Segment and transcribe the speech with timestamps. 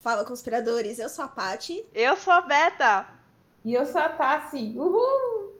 [0.00, 0.98] Fala, conspiradores.
[0.98, 1.82] Eu sou a Pati.
[1.94, 3.08] Eu sou a Beta.
[3.64, 4.74] E eu sou a Tassi.
[4.76, 5.58] Uhul!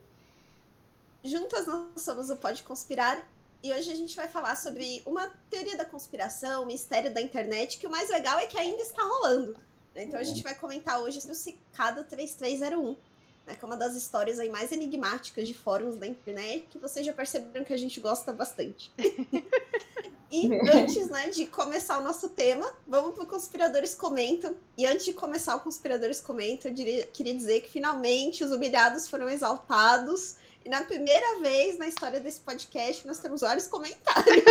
[1.23, 3.27] Juntas nós somos o Pode Conspirar.
[3.63, 7.79] E hoje a gente vai falar sobre uma teoria da conspiração, um mistério da internet,
[7.79, 9.57] que o mais legal é que ainda está rolando.
[10.03, 12.95] Então a gente vai comentar hoje sobre o Cicado 3301,
[13.47, 17.05] né, que é uma das histórias aí mais enigmáticas de fóruns da internet, que vocês
[17.05, 18.91] já perceberam que a gente gosta bastante.
[20.31, 24.55] E antes né, de começar o nosso tema, vamos para o Conspiradores Comentam.
[24.77, 29.07] E antes de começar o Conspiradores Comentam, eu diria- queria dizer que finalmente os humilhados
[29.07, 30.35] foram exaltados.
[30.65, 34.25] E na primeira vez na história desse podcast, nós temos vários comentários.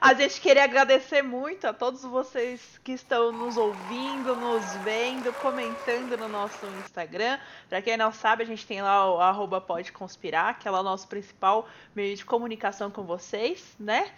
[0.00, 6.18] A gente queria agradecer muito a todos vocês que estão nos ouvindo, nos vendo, comentando
[6.18, 7.38] no nosso Instagram.
[7.68, 10.80] Pra quem não sabe, a gente tem lá o arroba pode conspirar, que é lá
[10.80, 14.10] o nosso principal meio de comunicação com vocês, né?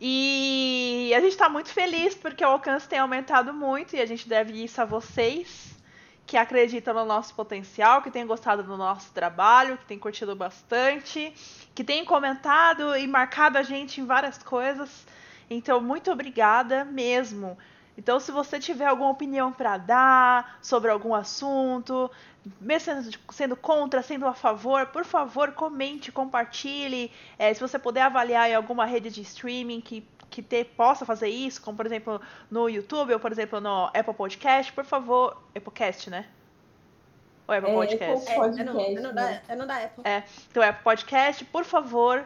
[0.00, 4.28] E a gente tá muito feliz porque o alcance tem aumentado muito e a gente
[4.28, 5.77] deve isso a vocês
[6.28, 11.32] que acreditam no nosso potencial, que têm gostado do nosso trabalho, que têm curtido bastante,
[11.74, 15.06] que têm comentado e marcado a gente em várias coisas.
[15.48, 17.56] Então, muito obrigada mesmo.
[17.96, 22.10] Então, se você tiver alguma opinião para dar sobre algum assunto,
[22.60, 27.10] mesmo sendo, sendo contra, sendo a favor, por favor, comente, compartilhe.
[27.38, 31.28] É, se você puder avaliar em alguma rede de streaming que, que te, possa fazer
[31.28, 35.36] isso, como por exemplo no YouTube ou por exemplo no Apple Podcast, por favor.
[35.56, 36.26] Applecast, né?
[37.46, 38.04] Ou Apple É, Podcast?
[38.22, 39.42] Apple- É, Podcast, é, no, é, no da, né?
[39.48, 40.04] é no da Apple.
[40.06, 42.24] É, então é podcast, por favor,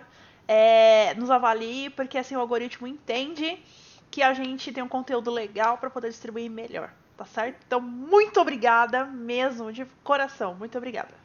[0.49, 3.63] é, nos avalie, porque assim o algoritmo entende
[4.11, 7.57] que a gente tem um conteúdo legal para poder distribuir melhor, tá certo?
[7.67, 11.22] Então, muito obrigada mesmo, de coração, muito obrigada.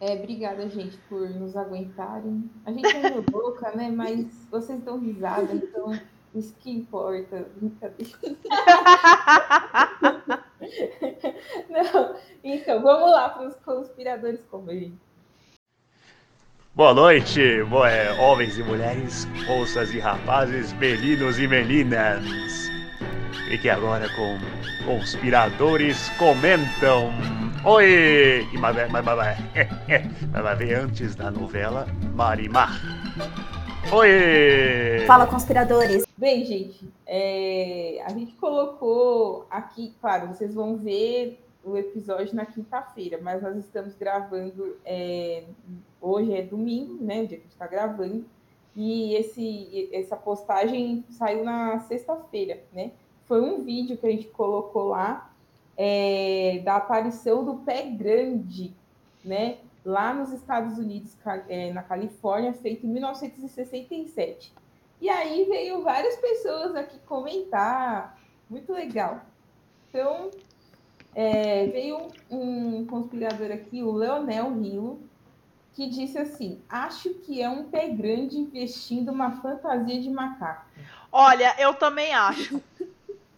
[0.00, 2.50] É, obrigada, gente, por nos aguentarem.
[2.64, 3.90] A gente é meio louca, né?
[3.90, 5.92] Mas vocês dão risada, então
[6.34, 7.46] isso que importa.
[11.68, 14.98] Não, então, vamos lá para os conspiradores comerem.
[16.74, 22.70] Boa noite, bo- é, homens e mulheres, moças e rapazes, meninos e meninas.
[23.48, 24.38] Fique agora com
[24.86, 27.10] Conspiradores Comentam.
[27.62, 28.48] Oi!
[28.54, 29.38] E mas, mas, mas, mas,
[30.32, 32.80] mas vai ver antes da novela Marimar.
[33.92, 35.04] Oi!
[35.06, 36.06] Fala, conspiradores.
[36.16, 43.18] Bem, gente, é, a gente colocou aqui, claro, vocês vão ver o episódio na quinta-feira,
[43.20, 45.44] mas nós estamos gravando, é,
[46.00, 48.24] hoje é domingo, né, o dia que a gente está gravando,
[48.74, 52.92] e esse, essa postagem saiu na sexta-feira, né?
[53.26, 55.29] Foi um vídeo que a gente colocou lá
[55.82, 58.76] é, da aparição do pé grande,
[59.24, 59.56] né?
[59.82, 61.16] Lá nos Estados Unidos,
[61.48, 64.52] é, na Califórnia, feito em 1967.
[65.00, 68.18] E aí veio várias pessoas aqui comentar,
[68.50, 69.22] muito legal.
[69.88, 70.30] Então,
[71.14, 75.00] é, veio um, um conspirador aqui, o Leonel Rilo,
[75.72, 80.66] que disse assim: acho que é um pé grande vestindo uma fantasia de macaco.
[81.10, 82.62] Olha, eu também acho.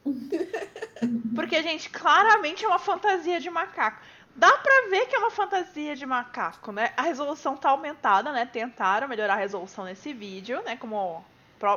[1.35, 4.01] Porque, gente, claramente é uma fantasia de macaco.
[4.35, 6.93] Dá pra ver que é uma fantasia de macaco, né?
[6.97, 8.47] A resolução tá aumentada, né?
[8.47, 10.77] Tentaram melhorar a resolução nesse vídeo, né?
[10.77, 11.23] Como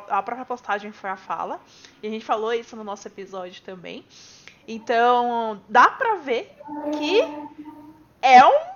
[0.10, 1.60] a própria postagem foi a fala.
[2.02, 4.06] E a gente falou isso no nosso episódio também.
[4.68, 6.56] Então, dá pra ver
[6.98, 7.20] que
[8.22, 8.76] é um-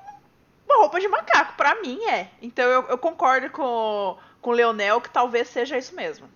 [0.68, 1.54] uma roupa de macaco.
[1.56, 2.28] Pra mim é.
[2.42, 6.30] Então, eu, eu concordo com, com o Leonel que talvez seja isso mesmo.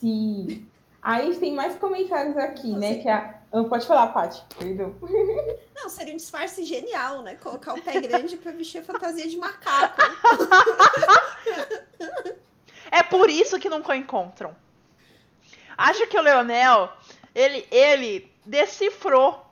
[0.00, 0.66] Sim.
[1.00, 2.98] Aí tem mais comentários aqui, né?
[2.98, 3.38] Que a...
[3.52, 4.94] Ah, Pode falar, Paty, perdão.
[5.74, 7.36] Não, seria um disfarce genial, né?
[7.36, 10.02] Colocar o pé grande pra vestir a fantasia de macaco.
[12.90, 14.56] É por isso que nunca encontram.
[15.76, 16.90] Acho que o Leonel,
[17.34, 19.44] ele, ele decifrou.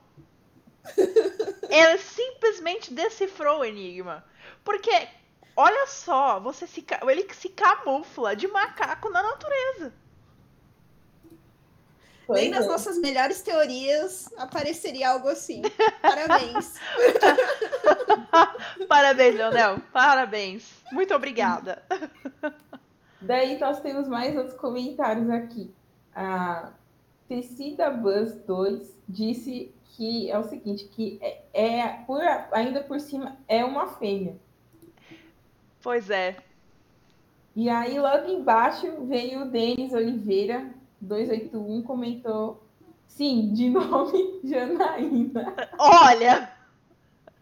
[1.69, 4.25] ele simplesmente decifrou o enigma.
[4.63, 5.07] Porque,
[5.55, 9.93] olha só, você se, ele se camufla de macaco na natureza.
[12.29, 12.67] Nem Pois nas é.
[12.67, 15.61] nossas melhores teorias apareceria algo assim.
[16.01, 16.73] Parabéns.
[18.87, 19.79] Parabéns, Leonel.
[19.93, 20.83] Parabéns.
[20.91, 21.81] Muito obrigada.
[23.21, 25.73] Daí nós temos mais outros comentários aqui.
[26.13, 26.71] A
[27.27, 32.21] Tecida Buzz 2 disse que é o seguinte, que é, é por,
[32.51, 34.35] ainda por cima é uma fêmea.
[35.81, 36.35] Pois é.
[37.55, 40.69] E aí, logo embaixo, veio o Denis Oliveira,
[41.01, 42.63] 281, comentou:
[43.07, 45.69] sim, de nome Janaína.
[45.77, 46.51] Olha!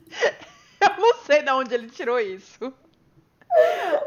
[0.80, 2.74] Eu não sei de onde ele tirou isso.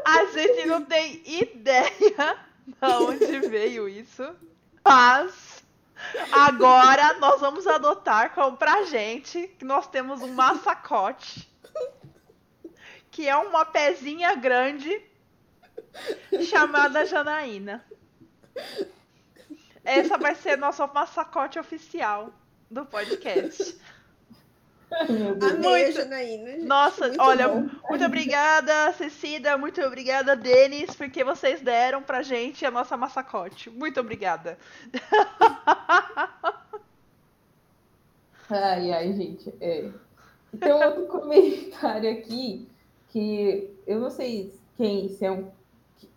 [0.05, 4.23] A gente não tem ideia de onde veio isso.
[4.85, 5.63] Mas
[6.31, 11.49] agora nós vamos adotar como pra gente que nós temos um massacote.
[13.11, 15.01] Que é uma pezinha grande
[16.47, 17.83] chamada Janaína.
[19.83, 22.29] Essa vai ser nosso massacote oficial
[22.69, 23.77] do podcast.
[24.91, 26.51] Amei a Janaína.
[26.51, 26.65] gente.
[26.65, 27.69] Nossa, Muito olha, bom.
[27.89, 33.69] muito obrigada, Cecida, muito obrigada, Denis, porque vocês deram pra gente a nossa massacote.
[33.69, 34.57] Muito obrigada.
[38.49, 39.53] Ai, ai, gente.
[39.61, 39.89] É.
[40.53, 42.67] Então, outro comentário aqui,
[43.09, 45.51] que eu não sei quem, se é um,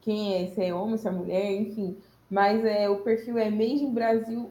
[0.00, 1.98] quem é, se é homem, se é mulher, enfim,
[2.32, 4.50] mas é, o perfil é Made in Brasil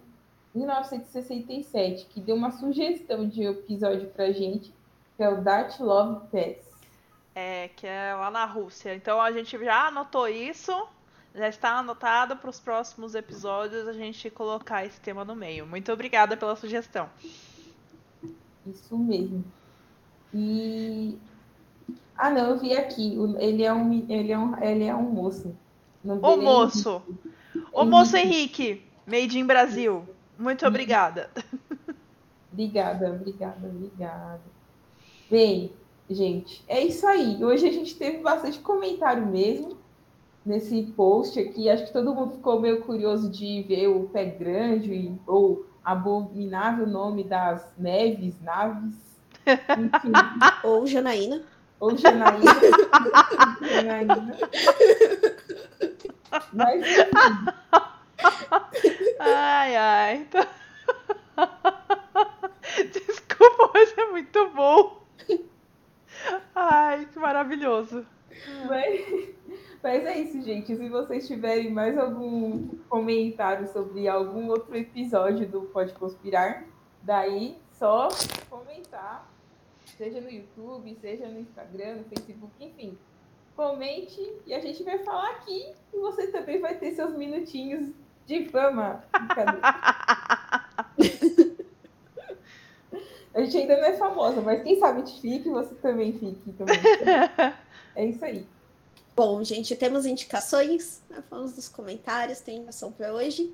[0.53, 4.71] 1967, que deu uma sugestão de episódio pra gente,
[5.17, 6.57] que é o Dart Love Pass.
[7.33, 8.93] É, que é lá na Rússia.
[8.93, 10.71] Então a gente já anotou isso,
[11.33, 15.65] já está anotado para os próximos episódios a gente colocar esse tema no meio.
[15.65, 17.09] Muito obrigada pela sugestão.
[18.67, 19.43] Isso mesmo.
[20.31, 21.17] E.
[22.15, 23.17] Ah, não, eu vi aqui.
[23.39, 25.57] Ele é um, ele é um, ele é um moço.
[26.03, 27.01] O é moço,
[27.73, 30.03] ô moço Henrique, Made in Brasil,
[30.37, 31.29] muito obrigada.
[32.51, 34.41] Obrigada, obrigada, obrigada.
[35.29, 35.71] Bem,
[36.09, 37.41] gente, é isso aí.
[37.43, 39.77] Hoje a gente teve bastante comentário mesmo
[40.45, 41.69] nesse post aqui.
[41.69, 47.23] Acho que todo mundo ficou meio curioso de ver o pé grande ou abominável nome
[47.23, 48.95] das neves, naves.
[49.47, 50.11] Enfim,
[50.63, 51.41] Ou Janaína.
[51.79, 52.51] ou Janaína.
[53.61, 54.37] Janaína.
[56.53, 56.85] Mas,
[59.19, 60.27] Ai, ai.
[62.91, 65.01] Desculpa, mas é muito bom.
[66.55, 68.05] Ai, que maravilhoso.
[68.67, 69.29] Mas,
[69.81, 70.75] mas é isso, gente.
[70.75, 76.65] Se vocês tiverem mais algum comentário sobre algum outro episódio do Pode Conspirar,
[77.01, 78.09] daí só
[78.49, 79.27] comentar,
[79.97, 82.97] seja no YouTube, seja no Instagram, no Facebook, enfim.
[83.55, 87.89] Comente e a gente vai falar aqui e você também vai ter seus minutinhos
[88.25, 89.03] de fama.
[93.33, 96.75] A gente ainda não é famosa, mas quem sabe te fique, você também fique também.
[97.93, 98.47] É isso aí.
[99.13, 101.01] Bom, gente, temos indicações.
[101.09, 101.21] Né?
[101.29, 103.53] Falamos dos comentários, tem indicação para hoje.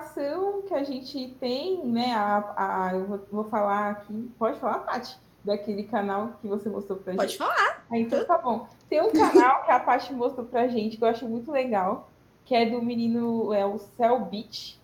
[0.00, 2.12] ação que a gente tem, né?
[2.14, 4.30] A, a, eu vou, vou falar aqui.
[4.38, 5.18] Pode falar, Paty?
[5.42, 7.38] Daquele canal que você mostrou pra Pode gente.
[7.38, 7.84] falar.
[7.90, 8.66] Ah, então tá bom.
[8.88, 12.10] Tem um canal que a Paty mostrou pra gente, que eu acho muito legal,
[12.44, 14.78] que é do menino, é o Cell Beach,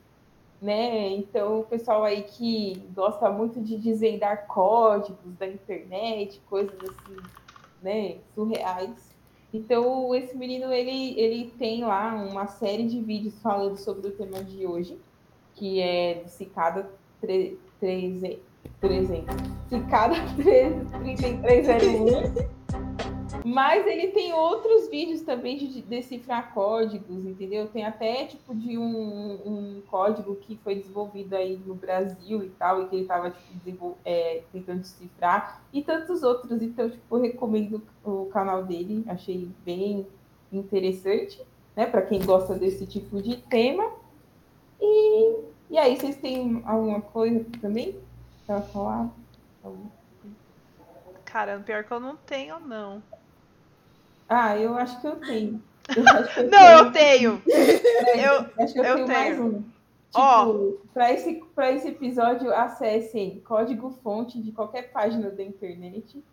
[0.61, 1.09] né?
[1.11, 7.17] Então, o pessoal aí que gosta muito de desvendar códigos da internet, coisas assim,
[7.83, 8.17] né?
[8.35, 9.15] Surreais.
[9.53, 14.43] Então, esse menino, ele, ele tem lá uma série de vídeos falando sobre o tema
[14.43, 14.99] de hoje,
[15.55, 16.91] que é do Cicada
[18.81, 18.81] 300.
[18.81, 19.37] 300.
[19.69, 22.57] Cicada 3301.
[23.45, 27.69] Mas ele tem outros vídeos também de decifrar códigos, entendeu?
[27.69, 32.83] Tem até tipo de um, um código que foi desenvolvido aí no Brasil e tal,
[32.83, 33.33] e que ele estava
[33.65, 36.61] tipo, é, tentando decifrar, e tantos outros.
[36.61, 40.07] Então, tipo, recomendo o canal dele, achei bem
[40.53, 41.41] interessante,
[41.77, 41.87] né?
[41.87, 43.93] Para quem gosta desse tipo de tema.
[44.81, 45.37] E,
[45.71, 47.95] e aí, vocês têm alguma coisa também
[48.47, 49.09] para falar?
[51.25, 53.03] Cara, pior que eu não tenho, não.
[54.29, 55.63] Ah, eu acho que eu tenho.
[55.89, 56.05] Eu
[56.45, 57.43] eu Não, eu tenho.
[57.47, 59.47] Eu- acho que eu, eu tenho, mais tenho.
[59.47, 59.63] um.
[59.63, 59.75] Tipo,
[60.15, 60.73] Ó.
[60.95, 66.25] para esse, pra esse episódio, acessem código-fonte de qualquer página da internet.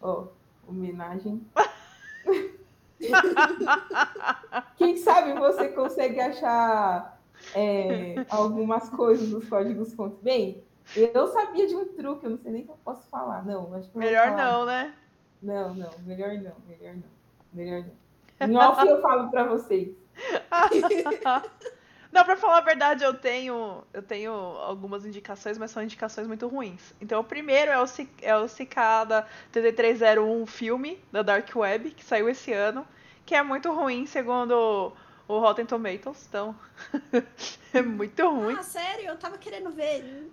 [0.00, 0.24] Ó,
[0.66, 1.44] homenagem.
[4.76, 7.20] Quem sabe você consegue achar
[7.54, 10.18] é, algumas coisas nos códigos-fontes.
[10.22, 10.62] Bem,
[10.96, 13.44] eu sabia de um truque, eu não sei nem se eu posso falar.
[13.44, 14.94] Não, acho que Melhor não, né?
[15.42, 17.14] Não, não, melhor não, melhor não.
[17.52, 18.48] Melhor não.
[18.48, 19.94] Em off eu falo para vocês.
[22.14, 26.46] Não, pra falar a verdade, eu tenho, eu tenho algumas indicações, mas são indicações muito
[26.46, 26.94] ruins.
[27.00, 27.86] Então, o primeiro é o,
[28.22, 32.86] é o Cicada 3301 filme da Dark Web, que saiu esse ano,
[33.26, 34.92] que é muito ruim, segundo
[35.28, 36.26] o Rotten Tomatoes.
[36.28, 36.54] Então,
[37.72, 38.56] é muito ruim.
[38.58, 39.06] Ah, sério?
[39.06, 40.30] Eu tava querendo ver.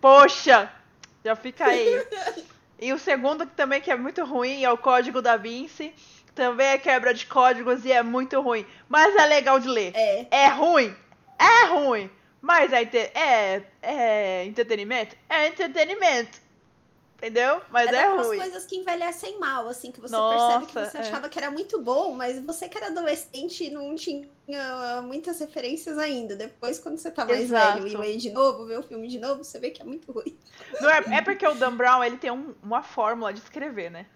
[0.00, 0.70] Poxa!
[1.24, 2.06] Já fica aí.
[2.80, 5.94] E o segundo que também que é muito ruim é o Código da Vinci.
[6.34, 8.64] Também é quebra de códigos e é muito ruim.
[8.88, 9.92] Mas é legal de ler.
[9.94, 10.26] É.
[10.30, 10.94] É ruim?
[11.38, 12.10] É ruim.
[12.40, 12.82] Mas é,
[13.14, 15.14] é, é entretenimento?
[15.28, 16.40] É entretenimento.
[17.20, 17.60] Entendeu?
[17.68, 18.38] Mas é é, ruim.
[18.38, 21.00] coisas que envelhecem mal, assim, que você Nossa, percebe que você é.
[21.02, 24.26] achava que era muito bom, mas você que era adolescente não tinha
[25.02, 26.34] muitas referências ainda.
[26.34, 27.82] Depois, quando você tá mais Exato.
[27.82, 30.10] velho e lê de novo, vê o filme de novo, você vê que é muito
[30.10, 30.34] ruim.
[30.80, 34.06] Não é, é porque o Dan Brown ele tem um- uma fórmula de escrever, né?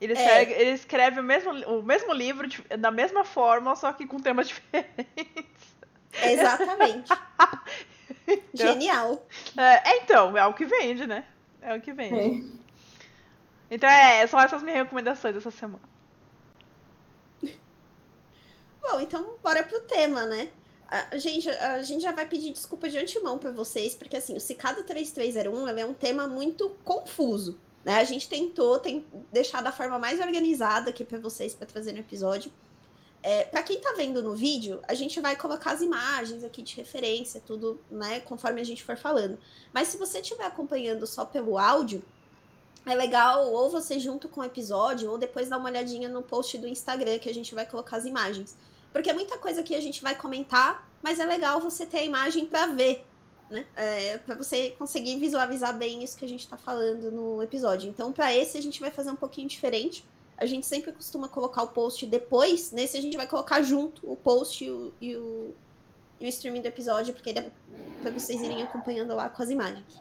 [0.00, 0.16] Ele, É.
[0.16, 2.46] segue- ele escreve o mesmo, o mesmo livro
[2.78, 5.74] da mesma forma, só que com temas diferentes.
[6.22, 7.10] Exatamente.
[8.54, 9.26] Genial.
[9.56, 11.24] É, é, então, é o que vende, né?
[11.62, 12.50] É o que vende.
[13.70, 15.82] Então é, são essas minhas recomendações dessa semana.
[18.82, 20.50] Bom, então bora pro tema, né?
[20.88, 24.40] A gente, a gente já vai pedir desculpa de antemão para vocês, porque assim, o
[24.40, 27.60] Cicado 3301 ele é um tema muito confuso.
[27.84, 27.94] Né?
[27.94, 32.00] A gente tentou tem, deixar da forma mais organizada aqui para vocês para trazer no
[32.00, 32.50] episódio.
[33.22, 36.74] É, para quem tá vendo no vídeo, a gente vai colocar as imagens aqui de
[36.76, 39.38] referência, tudo, né, conforme a gente for falando.
[39.72, 42.02] Mas se você estiver acompanhando só pelo áudio,
[42.86, 46.56] é legal ou você junto com o episódio, ou depois dar uma olhadinha no post
[46.56, 48.56] do Instagram que a gente vai colocar as imagens.
[48.92, 52.04] Porque é muita coisa que a gente vai comentar, mas é legal você ter a
[52.04, 53.04] imagem para ver,
[53.50, 53.66] né?
[53.76, 57.88] É, para você conseguir visualizar bem isso que a gente está falando no episódio.
[57.88, 60.04] Então, para esse, a gente vai fazer um pouquinho diferente.
[60.40, 64.16] A gente sempre costuma colocar o post depois, nesse a gente vai colocar junto o
[64.16, 65.54] post e o, e o,
[66.18, 67.50] e o streaming do episódio, porque é
[68.00, 70.00] para vocês irem acompanhando lá com as imagens.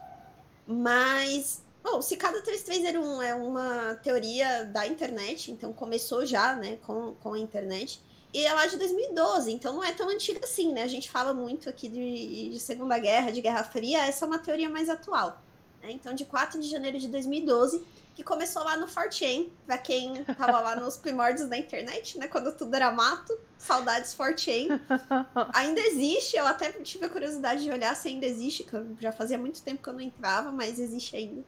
[0.66, 7.16] Mas Bom, o Cicada 3301 é uma teoria da internet, então começou já, né, com,
[7.16, 8.02] com a internet.
[8.34, 10.84] E é lá de 2012, então não é tão antiga assim, né?
[10.84, 14.38] A gente fala muito aqui de, de Segunda Guerra, de Guerra Fria, essa é uma
[14.38, 15.42] teoria mais atual.
[15.82, 15.92] Né?
[15.92, 17.84] Então, de 4 de janeiro de 2012,
[18.20, 22.28] que começou lá no 4chan, para quem tava lá nos primórdios da internet, né?
[22.28, 24.78] Quando tudo era mato, saudades 4chan.
[25.56, 29.38] Ainda existe, eu até tive a curiosidade de olhar se ainda existe, que já fazia
[29.38, 31.46] muito tempo que eu não entrava, mas existe ainda.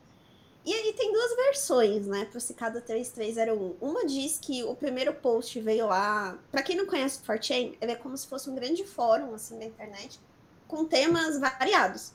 [0.66, 3.76] E aí tem duas versões, né, pro Cicada 3301.
[3.82, 6.40] Uma diz que o primeiro post veio lá.
[6.50, 9.60] Pra quem não conhece o 4chan, ele é como se fosse um grande fórum, assim,
[9.60, 10.22] da internet,
[10.70, 12.14] com temas variados.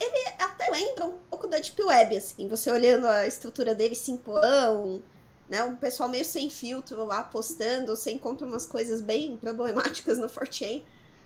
[0.00, 5.02] Ele até lembra um pouco da Deep Web, assim, você olhando a estrutura dele simplão,
[5.48, 10.28] né, um pessoal meio sem filtro lá postando, você encontra umas coisas bem problemáticas no
[10.28, 10.82] 4chan,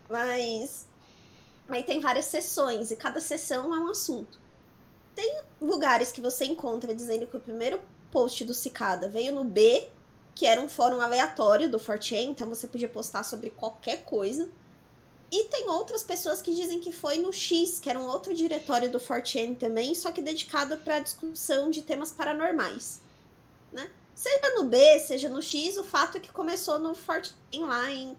[0.08, 0.86] mas
[1.68, 4.38] aí tem várias sessões, e cada sessão é um assunto
[5.60, 9.88] lugares que você encontra dizendo que o primeiro post do Cicada veio no B,
[10.34, 14.48] que era um fórum aleatório do 4chan, então você podia postar sobre qualquer coisa.
[15.30, 18.90] E tem outras pessoas que dizem que foi no X, que era um outro diretório
[18.90, 23.02] do 4chan também, só que dedicado para discussão de temas paranormais.
[23.70, 23.90] Né?
[24.14, 28.16] Seja no B, seja no X, o fato é que começou no 4chan lá em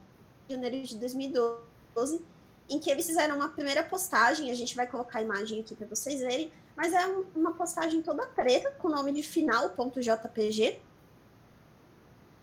[0.48, 2.22] janeiro de 2012,
[2.70, 5.88] em que eles fizeram uma primeira postagem, a gente vai colocar a imagem aqui para
[5.88, 10.80] vocês verem, mas é um- uma postagem toda preta, com o nome de final.jpg.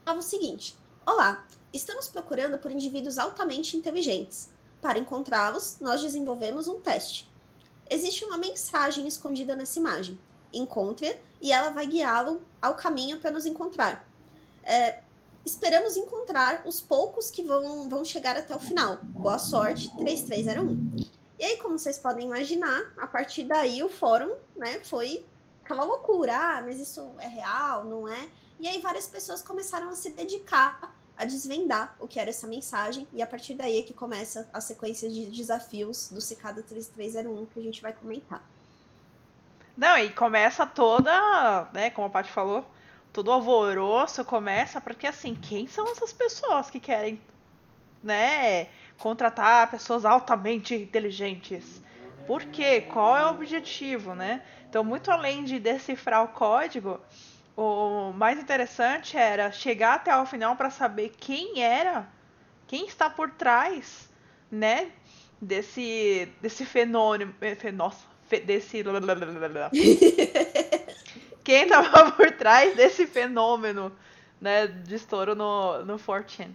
[0.05, 4.51] Falava o seguinte: Olá, estamos procurando por indivíduos altamente inteligentes.
[4.81, 7.29] Para encontrá-los, nós desenvolvemos um teste.
[7.89, 10.19] Existe uma mensagem escondida nessa imagem.
[10.53, 14.07] Encontre-a e ela vai guiá-lo ao caminho para nos encontrar.
[14.63, 15.01] É,
[15.45, 18.99] esperamos encontrar os poucos que vão, vão chegar até o final.
[19.03, 21.07] Boa sorte, 3301.
[21.39, 25.25] E aí, como vocês podem imaginar, a partir daí o fórum, né, foi
[25.63, 26.35] aquela loucura.
[26.35, 28.29] Ah, mas isso é real, não é?
[28.59, 33.07] E aí várias pessoas começaram a se dedicar a desvendar o que era essa mensagem.
[33.13, 37.61] E a partir daí é que começa a sequência de desafios do Cicada 3301 que
[37.61, 38.43] a gente vai comentar.
[39.77, 42.65] Não, e começa toda, né, como a Paty falou,
[43.13, 47.21] todo alvoroço começa porque assim, quem são essas pessoas que querem,
[48.03, 48.69] né,
[48.99, 51.83] contratar pessoas altamente inteligentes?
[52.27, 52.81] Por quê?
[52.81, 54.43] Qual é o objetivo, né?
[54.69, 57.01] Então, muito além de decifrar o código,
[57.57, 62.09] o mais interessante era chegar até o final para saber quem era,
[62.67, 64.09] quem está por trás,
[64.51, 64.93] né,
[65.41, 68.83] desse desse fenômeno, fe- nossa, fe- desse
[71.45, 73.93] quem estava por trás desse fenômeno,
[74.41, 76.51] né, de estouro no no 4chan.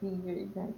[0.00, 0.74] Sim, verdade.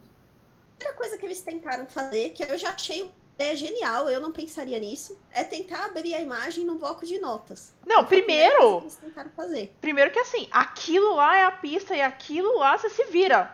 [0.75, 4.79] Outra coisa que eles tentaram fazer, que eu já achei é genial, eu não pensaria
[4.79, 7.75] nisso, é tentar abrir a imagem num bloco de notas.
[7.85, 9.75] Não, primeiro, que eles tentaram fazer.
[9.81, 13.53] primeiro que assim, aquilo lá é a pista e aquilo lá você se vira.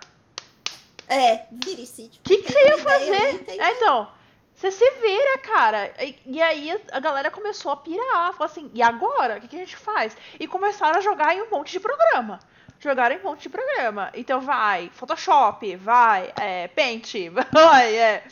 [1.11, 2.05] É, vire-se.
[2.05, 3.45] O que, que você ia fazer?
[3.61, 4.09] É, então,
[4.55, 5.93] Você se vira, cara.
[5.99, 8.33] E, e, aí a galera começou a pirar.
[8.33, 9.39] Falou assim, e agora?
[9.39, 10.17] O que, que, a gente faz?
[10.39, 12.39] E começaram a jogar em um monte de programa.
[12.79, 14.13] Jogaram em um monte de programa.
[14.15, 17.13] Então vai Photoshop, vai é, Paint,
[17.53, 18.25] vai, é,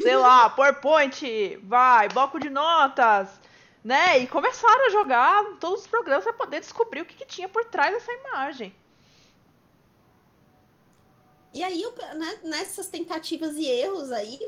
[0.00, 3.28] sei lá, PowerPoint, vai, bloco de notas,
[3.82, 4.18] né?
[4.18, 7.64] E começaram a jogar todos os programas para poder descobrir o que, que tinha por
[7.66, 8.74] trás dessa imagem.
[11.54, 11.84] E aí,
[12.16, 14.40] né, nessas tentativas e erros aí,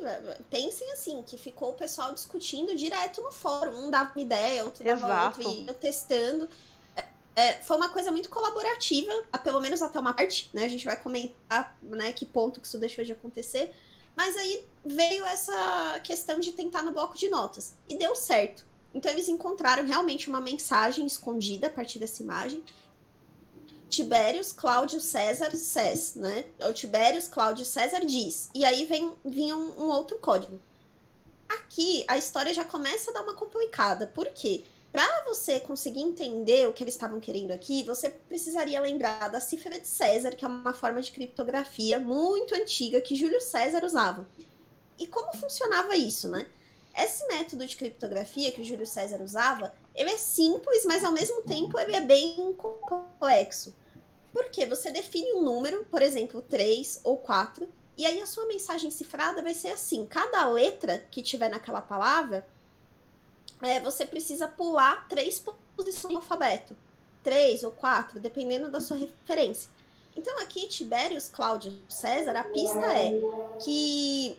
[0.51, 3.87] pensem assim, que ficou o pessoal discutindo direto no fórum.
[3.87, 5.39] Um dava uma ideia, outro dava Exato.
[5.39, 6.49] outro, e ia testando.
[6.97, 7.05] É,
[7.37, 9.13] é, foi uma coisa muito colaborativa,
[9.45, 10.65] pelo menos até uma parte, né?
[10.65, 13.73] A gente vai comentar né, que ponto que isso deixou de acontecer.
[14.17, 17.75] Mas aí veio essa questão de tentar no bloco de notas.
[17.89, 18.65] E deu certo.
[18.95, 22.65] Então eles encontraram realmente uma mensagem escondida a partir dessa imagem.
[23.91, 26.47] Tibérios Cláudio César Cés, né?
[26.69, 28.51] O Tibérios Cláudio César diz.
[28.55, 30.61] E aí vem, vinha um, um, outro código.
[31.49, 34.07] Aqui a história já começa a dar uma complicada.
[34.07, 34.65] Por quê?
[34.97, 39.79] Para você conseguir entender o que eles estavam querendo aqui, você precisaria lembrar da cifra
[39.79, 44.27] de César, que é uma forma de criptografia muito antiga que Júlio César usava.
[44.99, 46.47] E como funcionava isso, né?
[46.97, 51.43] Esse método de criptografia que o Júlio César usava, ele é simples, mas ao mesmo
[51.43, 53.77] tempo ele é bem complexo.
[54.33, 58.91] Porque você define um número, por exemplo, 3 ou 4, e aí a sua mensagem
[58.91, 62.47] cifrada vai ser assim: cada letra que tiver naquela palavra,
[63.63, 65.43] é, você precisa pular três
[65.77, 66.77] posições no alfabeto.
[67.23, 69.71] Três ou quatro, dependendo da sua referência.
[70.17, 73.13] Então, aqui, Tiberius Cláudio César, a pista é
[73.63, 74.39] que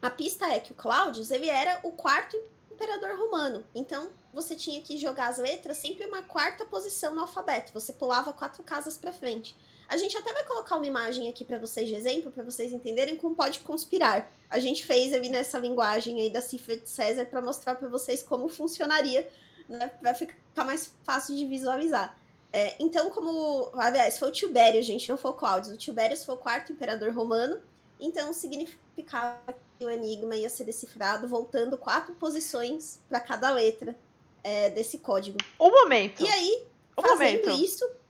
[0.00, 2.36] a pista é que o Cláudio era o quarto
[2.70, 3.64] imperador romano.
[3.72, 7.72] Então, você tinha que jogar as letras sempre uma quarta posição no alfabeto.
[7.72, 9.54] Você pulava quatro casas para frente.
[9.92, 13.14] A gente até vai colocar uma imagem aqui para vocês de exemplo, para vocês entenderem
[13.14, 14.32] como pode conspirar.
[14.48, 18.22] A gente fez ali nessa linguagem aí da cifra de César para mostrar para vocês
[18.22, 19.28] como funcionaria,
[19.68, 22.18] né, para ficar mais fácil de visualizar.
[22.50, 23.68] É, então, como.
[23.74, 25.74] Aliás, foi o Tibério, gente, não foi o Cláudio.
[25.74, 27.60] O Tibério foi o quarto imperador romano,
[28.00, 29.38] então significava
[29.78, 33.94] o enigma ia ser decifrado voltando quatro posições para cada letra
[34.42, 35.36] é, desse código.
[35.60, 36.22] Um momento.
[36.22, 36.66] E aí,
[36.96, 37.62] um fazendo momento.
[37.62, 38.01] isso.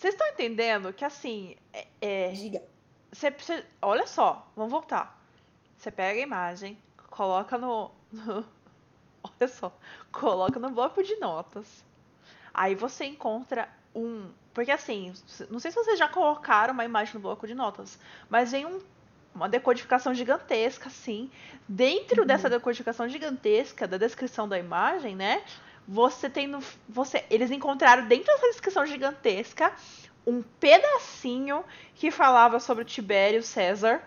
[0.00, 1.54] Vocês estão entendendo que assim.
[1.74, 2.62] É, é Diga.
[3.12, 5.22] Você, você, olha só, vamos voltar.
[5.76, 6.78] Você pega a imagem,
[7.10, 8.46] coloca no, no.
[9.22, 9.70] Olha só.
[10.10, 11.84] Coloca no bloco de notas.
[12.54, 14.30] Aí você encontra um.
[14.54, 15.12] Porque assim,
[15.50, 17.98] não sei se vocês já colocaram uma imagem no bloco de notas,
[18.30, 18.80] mas vem um
[19.34, 21.30] uma decodificação gigantesca, assim.
[21.68, 22.26] Dentro uhum.
[22.26, 25.44] dessa decodificação gigantesca da descrição da imagem, né?
[25.92, 29.72] Você tem no, você, eles encontraram dentro dessa descrição gigantesca
[30.24, 31.64] um pedacinho
[31.96, 34.00] que falava sobre Tibério César.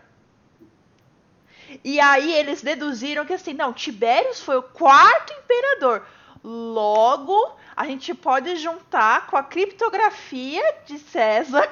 [1.83, 6.07] E aí eles deduziram que assim, não, Tibérios foi o quarto imperador.
[6.41, 11.69] Logo, a gente pode juntar com a criptografia de César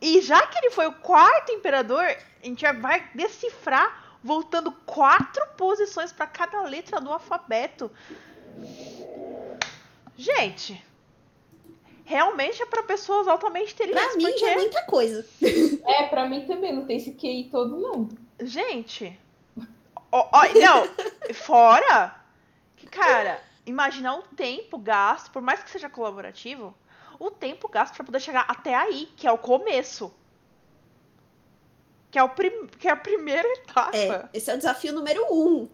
[0.00, 6.10] e já que ele foi o quarto imperador, a gente vai decifrar voltando quatro posições
[6.10, 7.90] para cada letra do alfabeto.
[10.16, 10.84] Gente,
[12.04, 14.08] realmente é para pessoas altamente inteligentes.
[14.08, 14.44] Pra mim porque...
[14.44, 15.26] é muita coisa.
[15.82, 18.08] É, para mim também, não tem esse QI todo, não.
[18.40, 19.18] Gente,
[20.12, 22.14] ó, ó, não, fora
[22.76, 26.74] que, cara, imaginar o tempo gasto, por mais que seja colaborativo,
[27.18, 30.12] o tempo gasto para poder chegar até aí, que é o começo.
[32.10, 32.66] Que é, o prim...
[32.78, 33.96] que é a primeira etapa.
[33.96, 35.68] É, esse é o desafio número um.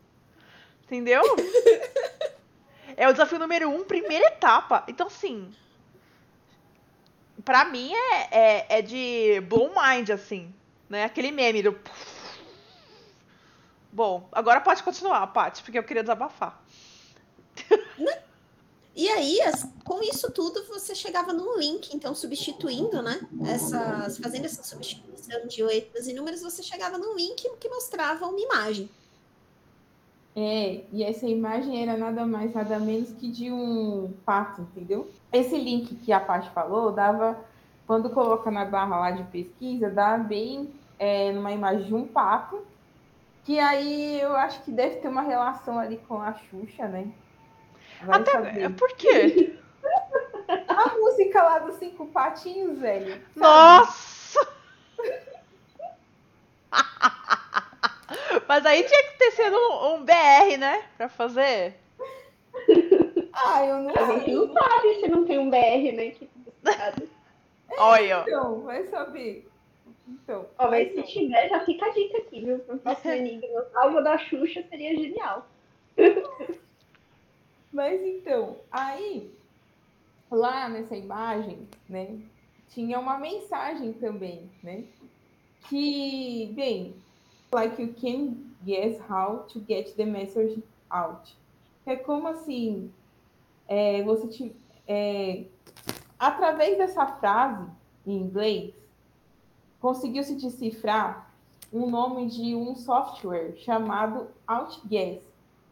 [0.84, 1.22] Entendeu?
[2.96, 4.85] é o desafio número um, primeira etapa.
[4.88, 5.52] Então, assim.
[7.44, 10.52] Pra mim é, é, é de blow mind, assim.
[10.88, 11.04] Né?
[11.04, 11.78] Aquele meme do.
[13.92, 16.61] Bom, agora pode continuar, Paty, porque eu queria desabafar.
[18.96, 19.40] E aí,
[19.85, 23.20] com isso tudo, você chegava num link, então substituindo, né?
[23.46, 28.40] Essas, fazendo essa substituição de letras e números, você chegava num link que mostrava uma
[28.40, 28.88] imagem.
[30.38, 35.11] É, e essa imagem era nada mais, nada menos que de um pato, entendeu?
[35.33, 37.38] Esse link que a Paty falou, dava,
[37.87, 42.62] quando coloca na barra lá de pesquisa, dá bem é, numa imagem de um pato,
[43.44, 47.09] que aí eu acho que deve ter uma relação ali com a Xuxa, né?
[48.03, 48.75] Vai Até saber.
[48.75, 49.59] por quê?
[50.68, 53.14] A música lá dos cinco patinhos, velho.
[53.14, 53.22] Sabe?
[53.37, 54.49] Nossa!
[58.48, 60.85] Mas aí tinha que ter sido um, um BR, né?
[60.96, 61.74] Pra fazer.
[63.32, 66.11] Ah, eu não A gente não sabe se não tem um BR, né?
[66.11, 66.28] Que...
[67.78, 68.24] Olha.
[68.26, 69.48] Então, vai saber.
[70.09, 72.59] Então, Ó, mas se tiver, já fica a dica aqui, viu?
[72.61, 73.61] Pro próximo enigma.
[73.61, 75.46] O salvo da Xuxa seria genial.
[77.72, 79.30] Mas então, aí,
[80.30, 82.18] lá nessa imagem, né,
[82.68, 84.85] tinha uma mensagem também, né?
[85.68, 86.94] Que, bem,
[87.52, 91.37] like you can guess how to get the message out.
[91.85, 92.90] É como assim,
[93.68, 94.56] é, você te,
[94.87, 95.44] é,
[96.18, 97.66] através dessa frase
[98.06, 98.74] em inglês,
[99.80, 101.30] conseguiu-se decifrar
[101.72, 105.22] o nome de um software chamado Outguess.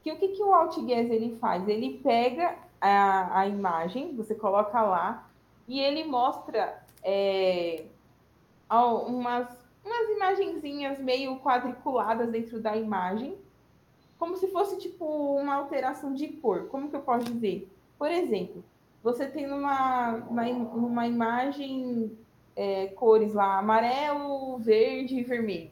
[0.03, 1.67] Que o que, que o Outguess ele faz?
[1.67, 5.29] Ele pega a, a imagem, você coloca lá,
[5.67, 7.85] e ele mostra é,
[8.71, 9.49] umas,
[9.85, 13.37] umas imagenzinhas meio quadriculadas dentro da imagem,
[14.19, 16.69] como se fosse tipo uma alteração de cor.
[16.69, 17.69] Como que eu posso dizer?
[17.99, 18.65] Por exemplo,
[19.03, 22.17] você tem numa, uma, imagem
[22.57, 25.71] é, cores lá, amarelo, verde e vermelho.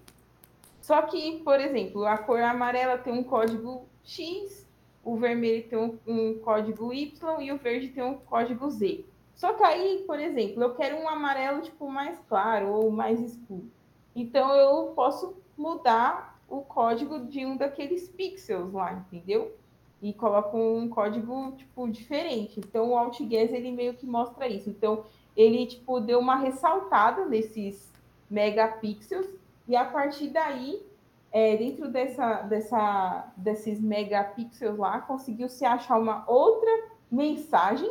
[0.82, 4.68] Só que, por exemplo, a cor amarela tem um código X,
[5.04, 9.04] o vermelho tem um, um, código Y e o verde tem um código Z.
[9.34, 13.70] Só que aí, por exemplo, eu quero um amarelo tipo mais claro ou mais escuro.
[14.14, 19.54] Então eu posso mudar o código de um daqueles pixels lá, entendeu?
[20.00, 22.60] E coloco um código tipo diferente.
[22.60, 24.68] Então o AltGuess ele meio que mostra isso.
[24.68, 25.04] Então
[25.36, 27.90] ele tipo deu uma ressaltada nesses
[28.28, 29.26] megapixels
[29.66, 30.84] e a partir daí
[31.32, 36.70] é, dentro dessa, dessa, desses megapixels lá, conseguiu se achar uma outra
[37.10, 37.90] mensagem,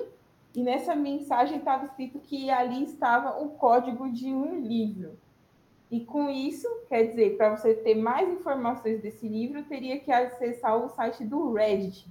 [0.54, 5.18] e nessa mensagem estava escrito que ali estava o código de um livro.
[5.92, 10.78] E com isso, quer dizer, para você ter mais informações desse livro, teria que acessar
[10.78, 12.08] o site do Reddit.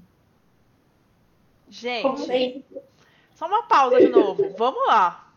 [1.66, 2.62] Gente,
[3.34, 4.50] só uma pausa de novo.
[4.58, 5.32] Vamos lá.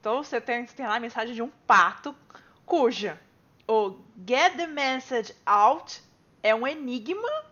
[0.00, 2.16] Então você tem, você tem lá a mensagem de um pato
[2.64, 3.20] cuja
[3.68, 6.02] o Get the Message Out
[6.42, 7.44] é um enigma,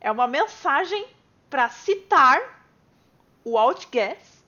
[0.00, 1.06] é uma mensagem
[1.48, 2.64] para citar
[3.44, 4.44] o Outguess,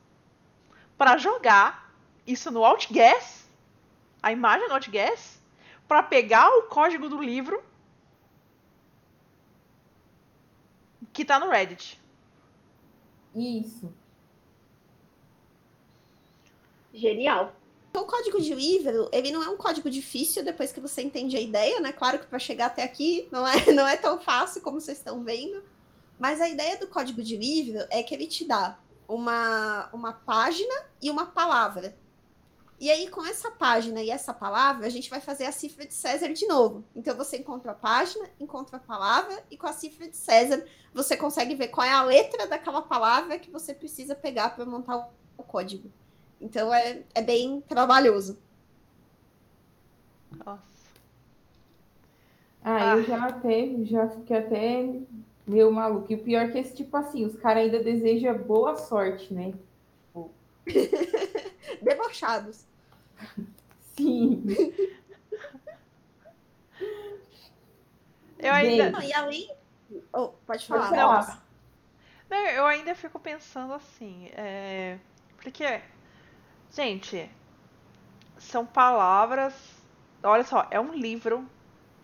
[0.96, 1.92] para jogar
[2.26, 3.38] isso no Outguess,
[4.22, 5.40] a imagem no Outguess,
[5.87, 7.62] para pegar o código do livro
[11.12, 12.00] que está no Reddit.
[13.35, 13.92] Isso.
[16.92, 17.54] Genial.
[17.94, 21.40] O código de livro, ele não é um código difícil depois que você entende a
[21.40, 21.92] ideia, né?
[21.92, 25.24] Claro que para chegar até aqui não é, não é tão fácil como vocês estão
[25.24, 25.62] vendo.
[26.18, 28.78] Mas a ideia do código de livro é que ele te dá
[29.09, 31.96] uma, uma página e uma palavra.
[32.80, 35.92] E aí, com essa página e essa palavra, a gente vai fazer a cifra de
[35.92, 36.84] César de novo.
[36.94, 40.64] Então, você encontra a página, encontra a palavra, e com a cifra de César,
[40.94, 45.10] você consegue ver qual é a letra daquela palavra que você precisa pegar para montar
[45.36, 45.90] o código.
[46.40, 48.38] Então é, é bem trabalhoso.
[50.44, 50.62] Nossa.
[52.62, 55.00] Ah, ah, eu já até já fiquei até
[55.46, 56.12] meio maluco.
[56.12, 59.52] E o pior é que esse tipo assim, os caras ainda desejam boa sorte, né?
[61.82, 62.67] Debochados.
[63.96, 64.44] Sim.
[68.38, 68.90] Eu ainda.
[68.90, 69.50] Não, e além.
[70.12, 70.90] Oh, pode falar.
[70.92, 71.38] Não,
[72.31, 74.28] não, eu ainda fico pensando assim.
[74.33, 74.98] É...
[75.37, 75.83] Porque
[76.74, 77.31] Gente,
[78.37, 79.54] são palavras.
[80.22, 81.48] Olha só, é um livro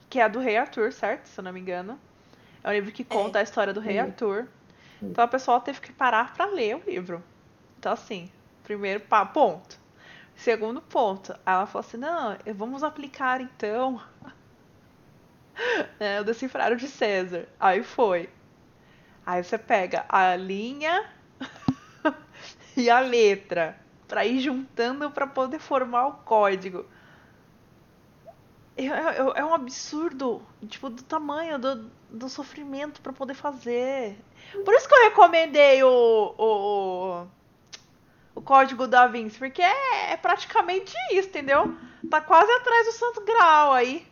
[0.09, 1.27] que é do Rei Arthur, certo?
[1.27, 1.99] Se eu não me engano.
[2.63, 3.41] É um livro que conta é.
[3.41, 4.07] a história do Rei uhum.
[4.07, 4.49] Arthur.
[5.03, 7.23] Então a pessoa teve que parar para ler o livro.
[7.79, 8.31] Então, assim,
[8.63, 9.01] primeiro
[9.33, 9.79] ponto.
[10.37, 14.01] Segundo ponto, ela falou assim: não, vamos aplicar então
[15.99, 17.49] é, o decifrário de César.
[17.59, 18.29] Aí foi.
[19.25, 21.11] Aí você pega a linha
[22.77, 26.85] e a letra para ir juntando para poder formar o código.
[28.77, 34.19] É, é, é, um absurdo, tipo, do tamanho do, do sofrimento para poder fazer.
[34.65, 37.27] Por isso que eu recomendei o, o, o
[38.43, 41.75] código da Vinci, porque é, é praticamente isso, entendeu?
[42.11, 44.07] Tá quase atrás do Santo Grau aí.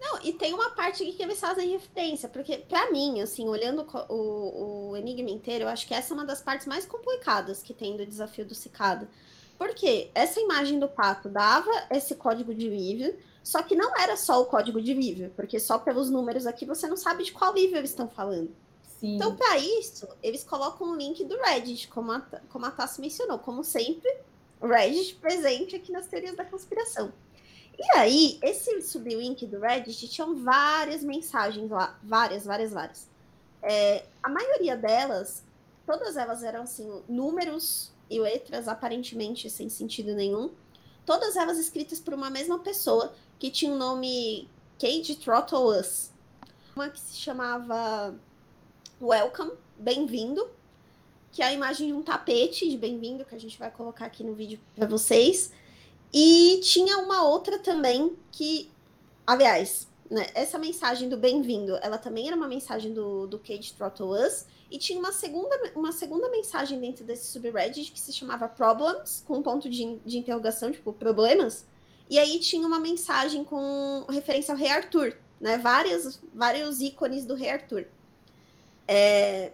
[0.00, 3.86] Não, e tem uma parte aqui que eles fazem referência, porque para mim, assim, olhando
[4.08, 7.74] o, o Enigma inteiro, eu acho que essa é uma das partes mais complicadas que
[7.74, 9.06] tem do desafio do Cicada.
[9.58, 13.14] Porque essa imagem do pato dava esse código de livro,
[13.44, 16.88] só que não era só o código de livro, porque só pelos números aqui você
[16.88, 18.50] não sabe de qual livro eles estão falando.
[19.00, 19.16] Sim.
[19.16, 23.38] Então, para isso, eles colocam um link do Reddit, como a, como a Tassi mencionou.
[23.38, 24.14] Como sempre,
[24.60, 27.10] Reddit presente aqui nas teorias da conspiração.
[27.78, 33.08] E aí, esse sublink do Reddit tinham várias mensagens lá, várias, várias, várias.
[33.62, 35.42] É, a maioria delas,
[35.86, 40.50] todas elas eram assim, números e letras aparentemente sem sentido nenhum.
[41.06, 44.46] todas elas escritas por uma mesma pessoa, que tinha o um nome
[44.78, 46.10] Cage Throttle Us.
[46.76, 48.14] Uma que se chamava
[49.02, 50.46] Welcome, Bem-vindo,
[51.32, 54.22] que é a imagem de um tapete de bem-vindo, que a gente vai colocar aqui
[54.22, 55.50] no vídeo para vocês.
[56.12, 58.70] E tinha uma outra também que,
[59.26, 64.10] aliás, né, essa mensagem do bem-vindo, ela também era uma mensagem do, do Cage Throttle
[64.10, 69.24] Us, e tinha uma segunda, uma segunda mensagem dentro desse subreddit que se chamava Problems,
[69.26, 71.64] com um ponto de, de interrogação, tipo, problemas.
[72.10, 75.56] E aí tinha uma mensagem com referência ao Rei Arthur, né?
[75.56, 77.86] Várias, vários ícones do Rei Arthur.
[78.92, 79.52] É,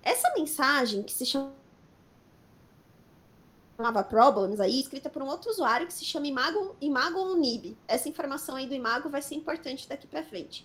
[0.00, 1.50] essa mensagem, que se chamava
[4.04, 7.76] Problems, aí, escrita por um outro usuário que se chama Imago, Imago Unib.
[7.88, 10.64] Essa informação aí do Imago vai ser importante daqui para frente.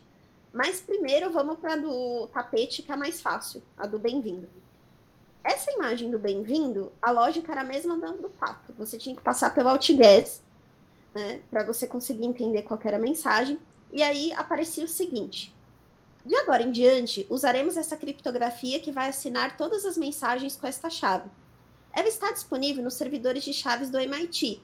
[0.53, 4.47] Mas primeiro vamos para do tapete, que é mais fácil, a do bem-vindo.
[5.43, 8.71] Essa imagem do bem-vindo, a lógica era a mesma do pato.
[8.77, 10.43] Você tinha que passar pelo Altguess,
[11.15, 13.57] né, para você conseguir entender qual era a mensagem.
[13.91, 15.51] E aí aparecia o seguinte:
[16.25, 20.89] de agora em diante, usaremos essa criptografia que vai assinar todas as mensagens com esta
[20.89, 21.29] chave.
[21.93, 24.61] Ela está disponível nos servidores de chaves do MIT.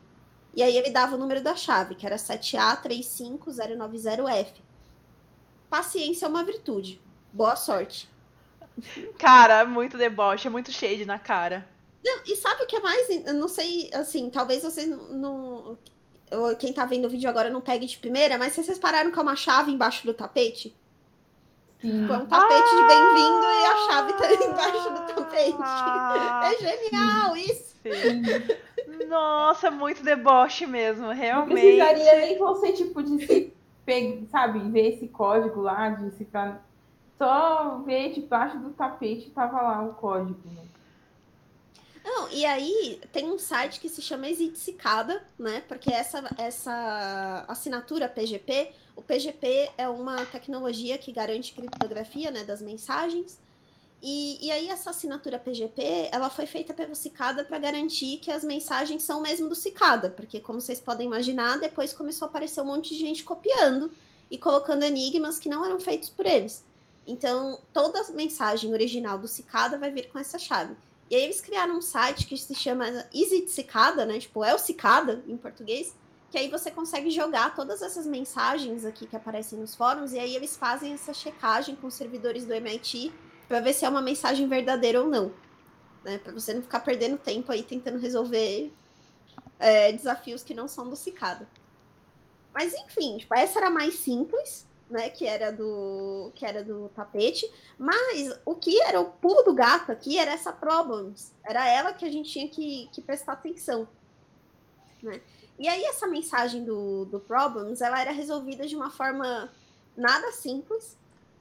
[0.56, 4.68] E aí ele dava o número da chave, que era 7A35090F
[5.70, 7.02] paciência é uma virtude.
[7.32, 8.10] Boa sorte.
[9.18, 11.68] Cara, muito deboche, é muito shade na cara.
[12.04, 13.10] Não, e sabe o que é mais?
[13.10, 15.78] Eu não sei, assim, talvez vocês não.
[16.60, 19.36] Quem tá vendo o vídeo agora não pegue de primeira, mas vocês pararam com uma
[19.36, 20.76] chave embaixo do tapete?
[21.82, 22.08] Sim.
[22.08, 22.76] Com um tapete ah!
[22.76, 25.58] de bem-vindo e a chave tá embaixo do tapete.
[25.60, 26.42] Ah!
[26.44, 27.76] É genial isso!
[27.84, 29.08] Sim.
[29.08, 31.78] Nossa, muito deboche mesmo, realmente.
[31.78, 33.54] Não precisaria nem você, tipo, de se
[34.30, 36.62] sabe, ver esse código lá, de cifrar.
[37.18, 40.40] Só ver debaixo do tapete tava lá o código.
[40.46, 40.64] Né?
[42.04, 45.64] Não, e aí tem um site que se chama Exitcicada, né?
[45.68, 52.64] Porque essa, essa assinatura PGP, o PGP é uma tecnologia que garante criptografia né, das
[52.64, 53.38] mensagens.
[54.02, 58.44] E, e aí essa assinatura PGP, ela foi feita pelo Cicada para garantir que as
[58.44, 62.66] mensagens são mesmo do Cicada, porque como vocês podem imaginar, depois começou a aparecer um
[62.66, 63.92] monte de gente copiando
[64.32, 66.66] e colocando enigmas que não eram feitos por eles.
[67.06, 70.76] Então, toda mensagem original do Cicada vai vir com essa chave.
[71.10, 74.20] E aí eles criaram um site que se chama Easy Cicada, né?
[74.20, 75.96] Tipo, é o Cicada em português,
[76.30, 80.36] que aí você consegue jogar todas essas mensagens aqui que aparecem nos fóruns e aí
[80.36, 83.14] eles fazem essa checagem com os servidores do MIT
[83.48, 85.32] para ver se é uma mensagem verdadeira ou não.
[86.04, 86.18] Né?
[86.18, 88.72] Para você não ficar perdendo tempo aí tentando resolver
[89.60, 91.48] é, desafios que não são do Cicada.
[92.54, 95.10] Mas enfim, tipo, essa era mais simples, né?
[95.10, 97.50] Que era do que era do tapete.
[97.78, 101.34] Mas o que era o pulo do gato aqui era essa problems.
[101.44, 103.88] Era ela que a gente tinha que, que prestar atenção.
[105.04, 105.22] Né?
[105.60, 109.52] E aí essa mensagem do, do problems, ela era resolvida de uma forma
[109.96, 110.96] nada simples,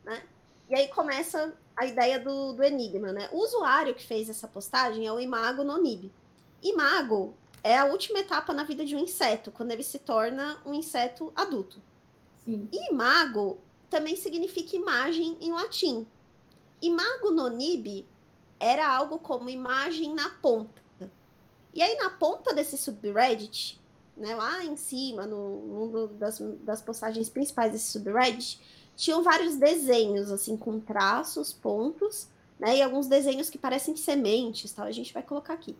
[0.04, 0.22] né?
[0.68, 3.28] E aí começa a ideia do, do enigma, né?
[3.32, 6.10] O usuário que fez essa postagem é o Imago Nonib.
[6.62, 10.72] Imago é a última etapa na vida de um inseto, quando ele se torna um
[10.72, 11.82] inseto adulto.
[12.44, 12.68] Sim.
[12.72, 13.58] E imago
[13.90, 16.06] também significa imagem em latim.
[16.80, 18.06] Imago Nonib
[18.58, 20.82] era algo como imagem na ponta.
[21.74, 23.78] E aí, na ponta desse subreddit,
[24.16, 28.60] né, lá em cima, no, das, das postagens principais desse subreddit,
[28.96, 32.78] tinham vários desenhos, assim, com traços, pontos, né?
[32.78, 34.86] E alguns desenhos que parecem sementes, tal.
[34.86, 35.76] A gente vai colocar aqui.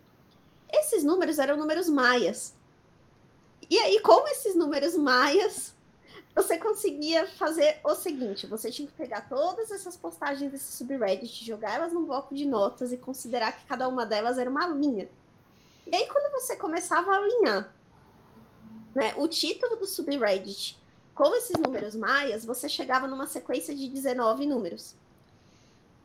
[0.71, 2.53] Esses números eram números maias.
[3.69, 5.73] E aí, com esses números maias,
[6.35, 11.73] você conseguia fazer o seguinte: você tinha que pegar todas essas postagens desse subreddit, jogar
[11.73, 15.09] elas num bloco de notas e considerar que cada uma delas era uma linha.
[15.87, 17.73] E aí, quando você começava a alinhar
[18.97, 20.75] né, o título do subreddit
[21.13, 24.95] com esses números maias, você chegava numa sequência de 19 números.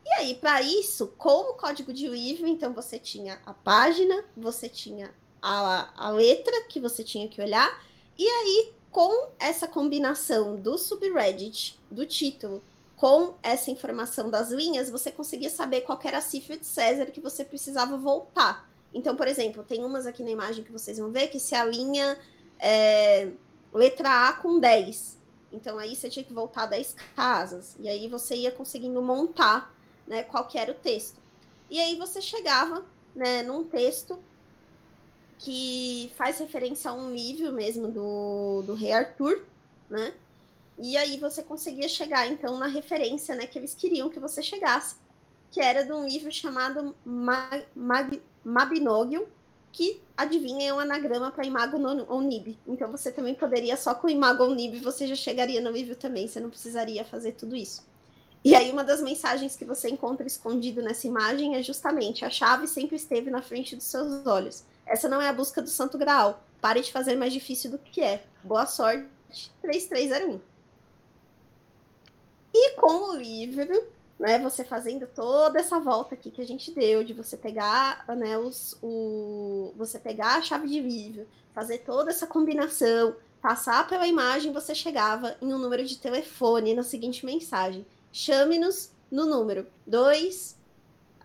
[0.05, 4.69] E aí, para isso, com o código de Weave, então você tinha a página, você
[4.69, 7.83] tinha a, a letra que você tinha que olhar,
[8.15, 12.61] e aí, com essa combinação do subreddit, do título,
[12.95, 17.19] com essa informação das linhas, você conseguia saber qual era a cifra de César que
[17.19, 18.69] você precisava voltar.
[18.93, 21.65] Então, por exemplo, tem umas aqui na imagem que vocês vão ver que se a
[21.65, 22.19] linha
[22.63, 23.29] é,
[23.73, 25.19] letra A com 10.
[25.51, 27.75] Então aí você tinha que voltar 10 casas.
[27.77, 29.75] E aí você ia conseguindo montar
[30.07, 31.21] né, qual que era o texto.
[31.69, 34.17] E aí você chegava né, num texto
[35.37, 39.43] que faz referência a um nível mesmo do, do rei Arthur,
[39.89, 40.13] né?
[40.77, 44.95] E aí você conseguia chegar, então, na referência né, que eles queriam que você chegasse,
[45.51, 49.25] que era de um livro chamado Mag, Mag, Mabinogion,
[49.73, 52.57] que, adivinha, é um anagrama para Imago Onib.
[52.65, 56.39] Então você também poderia, só com Imago Onib, você já chegaria no nível também, você
[56.39, 57.83] não precisaria fazer tudo isso.
[58.45, 62.67] E aí uma das mensagens que você encontra escondido nessa imagem é justamente a chave
[62.67, 64.63] sempre esteve na frente dos seus olhos.
[64.85, 66.43] Essa não é a busca do Santo Graal.
[66.61, 68.23] Pare de fazer mais difícil do que é.
[68.43, 69.07] Boa sorte,
[69.61, 70.39] 3301.
[72.53, 73.87] E com o livro,
[74.23, 78.37] né, você fazendo toda essa volta aqui que a gente deu, de você pegar, né,
[78.37, 84.53] os, o, você pegar a chave de livro, fazer toda essa combinação, passar pela imagem,
[84.53, 90.57] você chegava em um número de telefone na seguinte mensagem: chame-nos no número 2.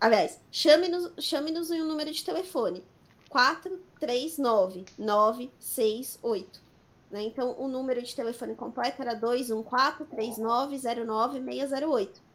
[0.01, 2.83] Aliás, chame-nos chame -nos em um número de telefone
[3.29, 6.61] 439 968.
[7.09, 7.21] Né?
[7.23, 12.28] Então, o número de telefone completo era 214 3909 608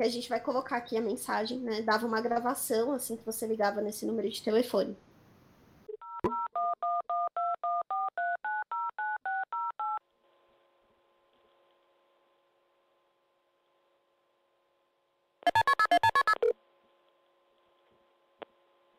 [0.00, 1.82] que a gente vai colocar aqui a mensagem, né?
[1.82, 4.96] Dava uma gravação assim que você ligava nesse número de telefone.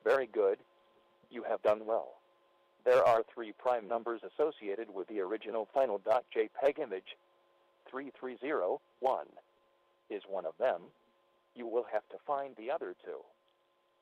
[0.03, 0.59] Very good.
[1.31, 2.19] You have done well.
[2.83, 7.17] There are three prime numbers associated with the original final .jpeg image.
[7.89, 9.25] 3301
[10.11, 10.81] is one of them.
[11.55, 13.19] You will have to find the other two.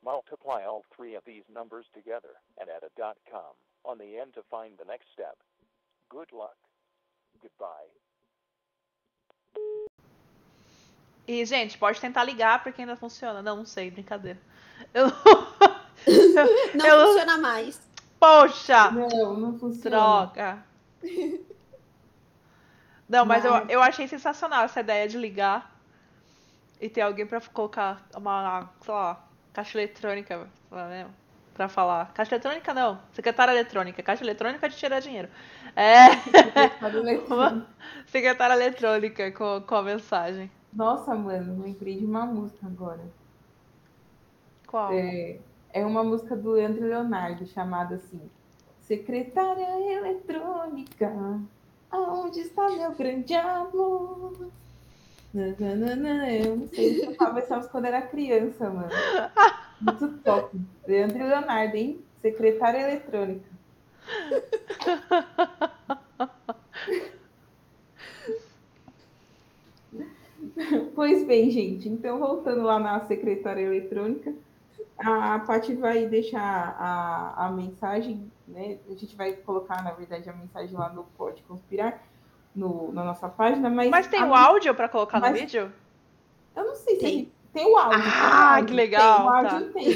[0.04, 2.90] Multiply all three of these numbers together and add a
[3.30, 5.36] .com on the end to find the next step.
[6.08, 6.56] Good luck.
[7.40, 7.90] Goodbye.
[11.26, 13.40] E, gente, pode tentar ligar porque ainda funciona.
[13.42, 14.38] Não, não sei, brincadeira.
[14.92, 15.06] Eu...
[16.74, 17.06] não eu...
[17.06, 17.80] funciona mais.
[18.18, 18.90] Poxa!
[18.90, 19.96] Não, não funciona.
[19.96, 20.64] Droga.
[23.08, 23.68] Não, mas, mas...
[23.68, 25.69] Eu, eu achei sensacional essa ideia de ligar
[26.80, 30.48] e ter alguém pra colocar uma, sei lá, caixa eletrônica
[31.54, 32.12] pra falar.
[32.14, 34.02] Caixa eletrônica não, secretária eletrônica.
[34.02, 35.28] Caixa eletrônica de tirar dinheiro.
[35.76, 36.06] É.
[37.28, 37.66] uma
[38.06, 40.50] secretária eletrônica com, com a mensagem.
[40.72, 43.02] Nossa, mano, lembrei de uma música agora.
[44.66, 44.92] Qual?
[44.92, 45.38] É,
[45.72, 48.20] é uma música do Leandro Leonardo, chamada assim.
[48.80, 51.40] Secretária eletrônica,
[51.90, 54.50] aonde está meu grande amor?
[55.32, 58.88] Eu não sei, eu tocava essa quando era criança, mano.
[59.80, 60.60] Muito top.
[60.86, 62.00] Leandro Leonardo, hein?
[62.20, 63.48] Secretária eletrônica.
[70.94, 71.88] Pois bem, gente.
[71.88, 74.34] Então, voltando lá na secretária eletrônica,
[74.98, 78.78] a Paty vai deixar a, a mensagem, né?
[78.88, 82.02] A gente vai colocar, na verdade, a mensagem lá no Pode Conspirar
[82.54, 83.88] no, na nossa página, mas.
[83.90, 85.30] Mas tem o áudio para colocar mas...
[85.30, 85.72] no vídeo?
[86.56, 88.00] Eu não sei se tem, tem o áudio.
[88.12, 89.16] Ah, áudio, que legal!
[89.16, 89.72] Tem, o áudio tá.
[89.72, 89.94] tem.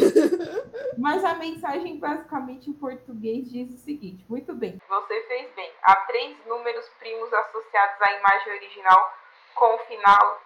[0.98, 4.80] mas a mensagem, basicamente, em português, diz o seguinte: Muito bem.
[4.88, 5.70] Você fez bem.
[5.82, 9.12] Há três números primos associados à imagem original
[9.54, 10.40] com o final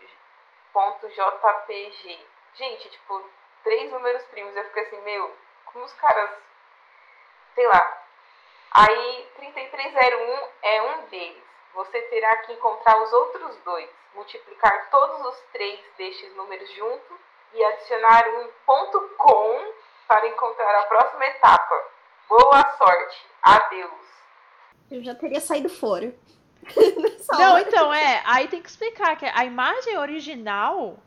[0.75, 2.18] .jpg.
[2.55, 3.25] Gente, tipo,
[3.64, 4.55] três números primos.
[4.55, 5.35] Eu fiquei assim, meu,
[5.66, 6.31] como os caras.
[7.55, 8.05] Sei lá.
[8.71, 15.41] Aí, 3301 é um deles você terá que encontrar os outros dois, multiplicar todos os
[15.53, 17.19] três destes números juntos
[17.55, 19.73] e adicionar um ponto com
[20.07, 21.85] para encontrar a próxima etapa.
[22.29, 23.27] Boa sorte.
[23.43, 24.09] Adeus.
[24.91, 26.15] Eu já teria saído fora.
[27.31, 27.61] Não, hora.
[27.61, 28.23] então é.
[28.25, 30.99] Aí tem que explicar que a imagem original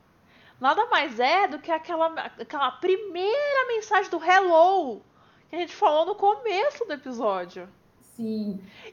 [0.59, 2.07] nada mais é do que aquela,
[2.39, 5.01] aquela primeira mensagem do hello
[5.49, 7.67] que a gente falou no começo do episódio.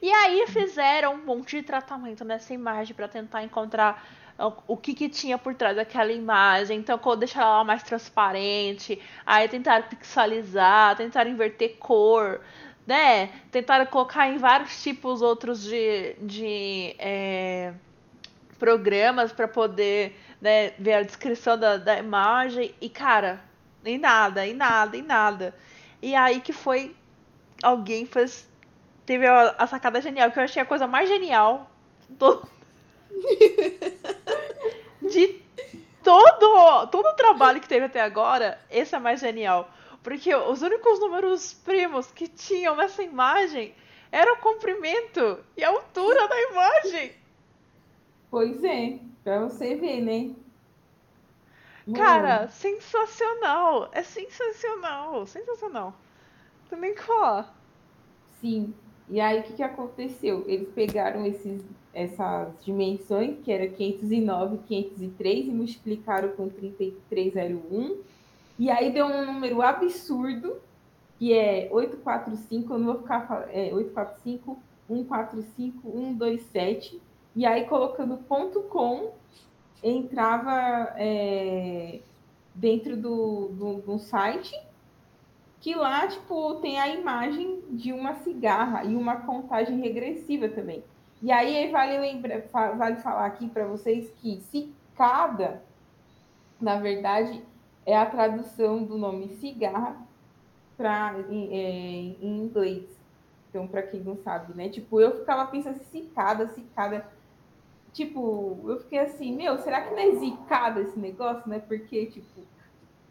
[0.00, 4.02] E aí fizeram um monte de tratamento nessa imagem para tentar encontrar
[4.66, 6.78] o que, que tinha por trás daquela imagem.
[6.78, 9.00] Então, deixar ela mais transparente.
[9.26, 12.40] Aí tentaram pixelizar, tentaram inverter cor,
[12.86, 13.30] né?
[13.50, 17.74] Tentaram colocar em vários tipos outros de, de é,
[18.58, 22.72] programas para poder né, ver a descrição da, da imagem.
[22.80, 23.40] E, cara,
[23.84, 25.54] em nada, em nada, em nada.
[26.00, 26.94] E aí que foi.
[27.60, 28.47] Alguém fez
[29.08, 31.70] teve a, a, sacada genial, que eu achei a coisa mais genial
[32.10, 32.46] do...
[35.00, 35.40] de
[36.04, 39.70] todo, todo o trabalho que teve até agora, esse é mais genial.
[40.02, 43.74] Porque os únicos números primos que tinham nessa imagem
[44.12, 47.12] era o comprimento e a altura da imagem.
[48.30, 50.34] Pois é, pra você ver, né?
[51.96, 53.88] Cara, sensacional!
[53.90, 55.26] É sensacional!
[55.26, 55.94] Sensacional.
[56.68, 57.54] Também que falar.
[58.42, 58.74] Sim,
[59.10, 60.44] e aí, o que, que aconteceu?
[60.46, 61.62] Eles pegaram esses,
[61.94, 67.96] essas dimensões, que era 509, 503, e multiplicaram com 3301.
[68.58, 70.56] E aí deu um número absurdo.
[71.18, 77.00] que é 845, eu não vou ficar é 845 145 127,
[77.36, 79.12] e aí colocando ponto .com
[79.82, 82.00] entrava é,
[82.54, 84.54] dentro do, do, do site
[85.68, 90.82] que lá, tipo, tem a imagem de uma cigarra e uma contagem regressiva também.
[91.20, 95.62] E aí vale, lembra, vale falar aqui para vocês que cicada,
[96.58, 97.44] na verdade,
[97.84, 99.94] é a tradução do nome cigarra
[100.74, 102.88] para em, é, em inglês.
[103.50, 104.70] Então, para quem não sabe, né?
[104.70, 107.06] Tipo, eu ficava pensando assim, cicada, cicada.
[107.92, 111.58] Tipo, eu fiquei assim, meu, será que não é zicada esse negócio, né?
[111.58, 112.40] Porque, tipo,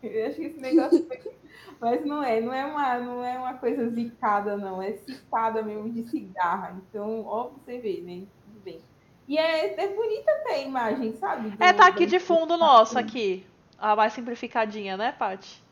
[0.04, 1.08] eu acho que esse negócio
[1.80, 4.82] Mas não é, não é uma, não é uma coisa zicada, não.
[4.82, 6.76] É cicada mesmo de cigarra.
[6.90, 8.26] Então, ó, você vê, né?
[8.46, 8.82] Tudo bem.
[9.28, 11.50] E é, é bonita até a imagem, sabe?
[11.50, 13.46] Do, é, tá aqui de fundo nosso, aqui.
[13.78, 15.64] A mais simplificadinha, né, Paty?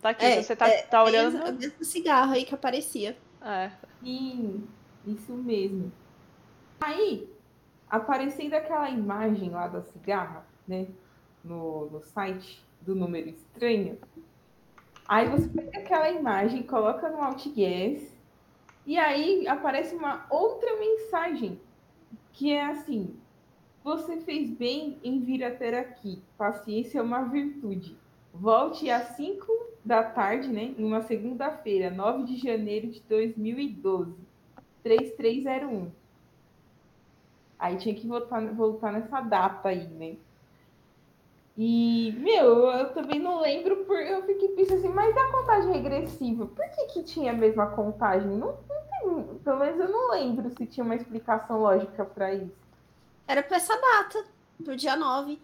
[0.00, 1.38] Tá aqui, é, você tá, é, tá olhando.
[1.38, 3.16] É o mesmo cigarro aí que aparecia.
[3.42, 3.70] É.
[4.02, 4.68] Sim,
[5.04, 5.90] isso mesmo.
[6.80, 7.28] Aí,
[7.88, 10.86] aparecendo aquela imagem lá da cigarra, né?
[11.42, 13.98] No, no site do número estranho,
[15.10, 18.16] Aí você pega aquela imagem, coloca no AltGuess,
[18.86, 21.60] e aí aparece uma outra mensagem,
[22.32, 23.16] que é assim:
[23.82, 26.22] Você fez bem em vir até aqui.
[26.38, 27.96] Paciência é uma virtude.
[28.32, 29.52] Volte às 5
[29.84, 30.76] da tarde, né?
[30.78, 34.14] Em uma segunda-feira, 9 de janeiro de 2012.
[34.84, 35.90] 3301.
[37.58, 40.14] Aí tinha que voltar, voltar nessa data aí, né?
[41.62, 46.46] E, meu, eu também não lembro, por, eu fiquei pensando assim, mas a contagem regressiva,
[46.46, 48.30] por que, que tinha a mesma contagem?
[48.30, 52.56] Não, não tem, pelo menos eu não lembro se tinha uma explicação lógica para isso.
[53.28, 54.24] Era para essa data,
[54.64, 55.38] pro dia 9.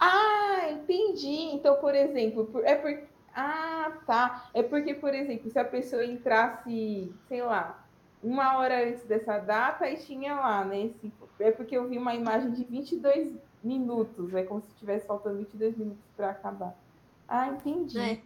[0.00, 1.52] Ah, entendi.
[1.52, 2.98] Então, por exemplo, é por,
[3.32, 4.50] ah, tá.
[4.52, 7.80] É porque, por exemplo, se a pessoa entrasse, sei lá,
[8.20, 10.90] uma hora antes dessa data e tinha lá, né?
[11.38, 13.34] é porque eu vi uma imagem de 22
[13.64, 14.34] minutos.
[14.34, 16.76] É como se tivesse faltando 22 minutos para acabar.
[17.26, 17.98] Ah, entendi.
[17.98, 18.20] É.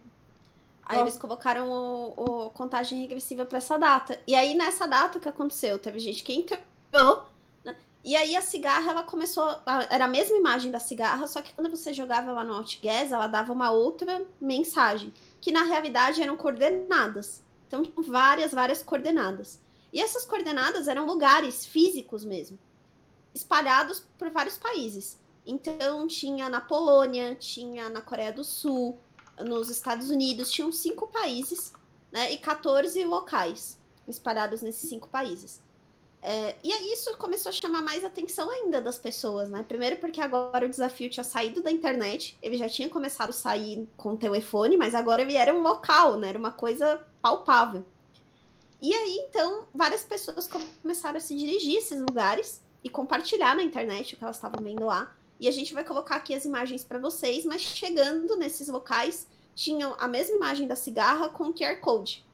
[0.89, 1.01] Aí Nossa.
[1.01, 4.19] eles colocaram o, o contagem regressiva para essa data.
[4.25, 5.77] E aí, nessa data, o que aconteceu?
[5.77, 7.27] Teve gente que entrou,
[7.63, 7.75] né?
[8.03, 9.47] e aí a cigarra, ela começou.
[9.89, 13.27] Era a mesma imagem da cigarra, só que quando você jogava lá no Outgas, ela
[13.27, 17.43] dava uma outra mensagem, que na realidade eram coordenadas.
[17.67, 19.61] Então, várias, várias coordenadas.
[19.93, 22.57] E essas coordenadas eram lugares físicos mesmo,
[23.33, 25.19] espalhados por vários países.
[25.45, 28.99] Então, tinha na Polônia, tinha na Coreia do Sul,
[29.39, 31.73] nos Estados Unidos, tinham cinco países,
[32.11, 32.31] né?
[32.31, 35.61] E 14 locais espalhados nesses cinco países.
[36.21, 39.63] É, e aí isso começou a chamar mais atenção ainda das pessoas, né?
[39.63, 43.87] Primeiro porque agora o desafio tinha saído da internet, ele já tinha começado a sair
[43.95, 46.29] com o telefone, mas agora ele era um local, né?
[46.29, 47.85] Era uma coisa palpável.
[48.81, 50.49] E aí, então, várias pessoas
[50.81, 54.61] começaram a se dirigir a esses lugares e compartilhar na internet o que elas estavam
[54.63, 55.13] vendo lá.
[55.39, 59.95] E a gente vai colocar aqui as imagens para vocês, mas chegando nesses locais, tinham
[59.99, 62.25] a mesma imagem da cigarra com QR Code.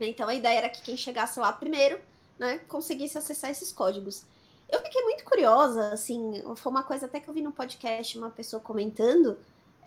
[0.00, 2.00] Então a ideia era que quem chegasse lá primeiro,
[2.38, 4.24] né, conseguisse acessar esses códigos.
[4.68, 8.30] Eu fiquei muito curiosa, assim, foi uma coisa até que eu vi no podcast uma
[8.30, 9.38] pessoa comentando,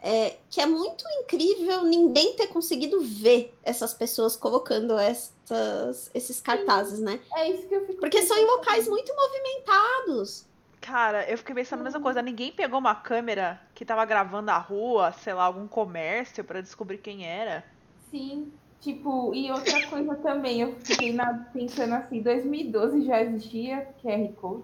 [0.01, 6.99] é, que é muito incrível ninguém ter conseguido ver essas pessoas colocando essas, esses cartazes,
[6.99, 7.19] né?
[7.35, 10.45] É isso que eu fico Porque são em locais muito movimentados.
[10.87, 12.21] Cara, eu fiquei pensando a mesma coisa.
[12.21, 16.99] Ninguém pegou uma câmera que tava gravando a rua, sei lá, algum comércio para descobrir
[16.99, 17.61] quem era.
[18.09, 18.53] Sim.
[18.79, 24.63] Tipo, e outra coisa também, eu fiquei na, pensando assim, 2012 já existia QR Code?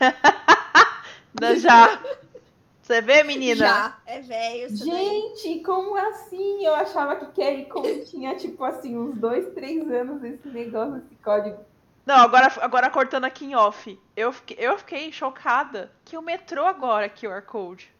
[1.58, 2.00] já.
[2.80, 3.56] Você vê, menina?
[3.56, 4.76] Já, é velho.
[4.76, 6.64] Gente, como assim?
[6.64, 11.16] Eu achava que QR Code tinha, tipo assim, uns dois, três anos esse negócio, esse
[11.24, 11.58] código.
[12.06, 13.98] Não, agora, agora cortando aqui em off.
[14.14, 17.90] Eu fiquei, eu fiquei chocada que o metrô agora é QR Code.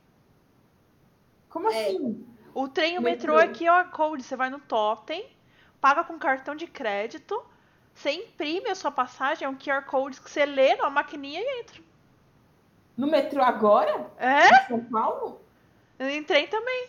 [1.48, 1.86] Como é.
[1.86, 2.26] assim?
[2.55, 3.38] O trem e o metrô.
[3.38, 4.22] é QR Code.
[4.22, 5.26] Você vai no totem,
[5.80, 7.42] paga com cartão de crédito,
[7.94, 11.61] você imprime a sua passagem, é um QR Code que você lê na maquininha e
[11.61, 11.82] entra.
[12.96, 14.11] No metrô agora?
[14.18, 14.64] É?
[14.64, 15.40] Em São Paulo?
[15.98, 16.88] Em trem também.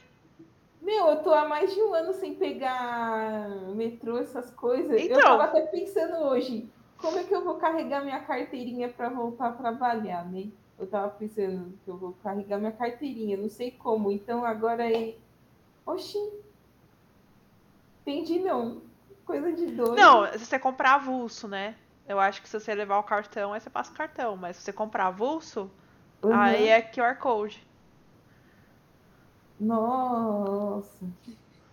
[0.82, 5.02] Meu, eu tô há mais de um ano sem pegar metrô, essas coisas.
[5.02, 9.10] Então, eu tava até pensando hoje, como é que eu vou carregar minha carteirinha para
[9.10, 10.50] voltar a trabalhar, né?
[10.78, 14.12] Eu tava pensando que eu vou carregar minha carteirinha, não sei como.
[14.12, 15.16] Então agora é.
[15.86, 16.18] Oxi.
[18.02, 18.82] Entendi não.
[19.26, 19.96] Coisa de doido.
[19.96, 21.76] Não, se você comprar avulso, né?
[22.08, 24.38] Eu acho que se você levar o cartão, aí você passa o cartão.
[24.38, 25.72] Mas se você comprar avulso,
[26.22, 26.34] uhum.
[26.34, 27.66] aí é QR Code.
[29.60, 31.06] Nossa.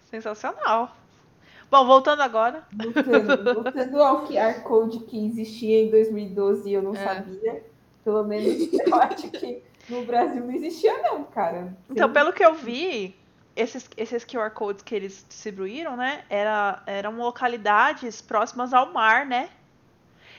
[0.07, 0.97] Sensacional.
[1.73, 2.65] Bom, voltando agora.
[2.71, 6.97] Voltando, voltando ao QR Code que existia em 2012 e eu não É.
[6.97, 7.65] sabia.
[8.05, 11.75] Pelo menos eu acho que no Brasil não existia, não, cara.
[11.89, 12.13] Então, Sim.
[12.13, 13.17] pelo que eu vi,
[13.57, 16.25] esses, esses QR codes que eles distribuíram, né?
[16.29, 19.49] Era, eram localidades próximas ao mar, né?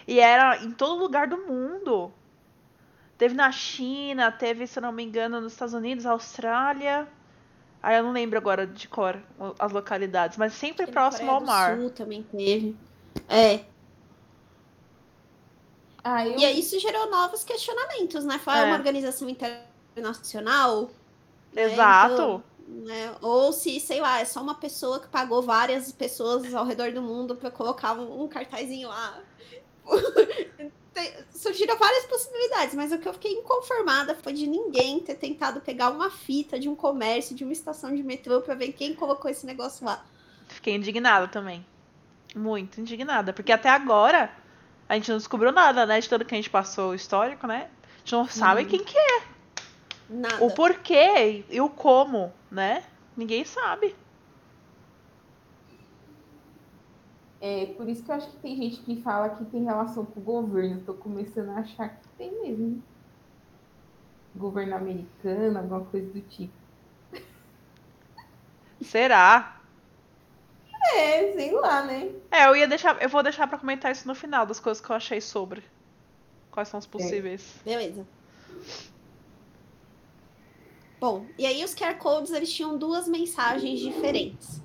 [0.08, 2.14] E era em todo lugar do mundo.
[3.18, 7.08] Teve na China, teve, se eu não me engano, nos Estados Unidos, Austrália.
[7.84, 9.22] Aí eu não lembro agora de cor
[9.60, 11.78] as localidades, mas sempre próximo ao mar.
[11.78, 12.78] Sul também teve.
[13.28, 13.60] É.
[16.02, 16.40] Ah, eu...
[16.40, 18.40] E aí isso gerou novos questionamentos, né?
[18.40, 18.64] Foi É.
[18.64, 20.90] uma organização internacional.
[21.54, 21.64] né?
[21.64, 22.14] Exato.
[22.14, 22.44] Então,
[22.86, 23.14] né?
[23.22, 27.02] Ou se, sei lá, é só uma pessoa que pagou várias pessoas ao redor do
[27.02, 29.20] mundo para colocar um, um cartazinho lá.
[31.34, 35.90] Surgiram várias possibilidades, mas o que eu fiquei inconformada foi de ninguém ter tentado pegar
[35.90, 39.46] uma fita de um comércio, de uma estação de metrô, para ver quem colocou esse
[39.46, 40.04] negócio lá.
[40.48, 41.66] Fiquei indignada também.
[42.36, 43.34] Muito indignada.
[43.34, 44.32] Porque até agora
[44.88, 46.00] a gente não descobriu nada, né?
[46.00, 47.70] De tudo que a gente passou o histórico, né?
[47.84, 48.68] A gente não sabe Uhum.
[48.68, 49.22] quem que é,
[50.10, 50.44] Nada.
[50.46, 52.84] o porquê e o como, né?
[53.18, 53.96] Ninguém sabe.
[57.46, 60.18] É por isso que eu acho que tem gente que fala que tem relação com
[60.22, 60.82] o governo.
[60.86, 62.82] Tô começando a achar que tem mesmo.
[64.34, 66.54] Governo americano, alguma coisa do tipo.
[68.82, 69.62] Será?
[70.96, 72.14] É, sei lá, né?
[72.32, 73.02] É, eu ia deixar.
[73.02, 75.66] Eu vou deixar pra comentar isso no final das coisas que eu achei sobre.
[76.50, 77.60] Quais são os possíveis.
[77.66, 78.08] Beleza.
[80.98, 84.62] Bom, e aí os QR Codes eles tinham duas mensagens diferentes.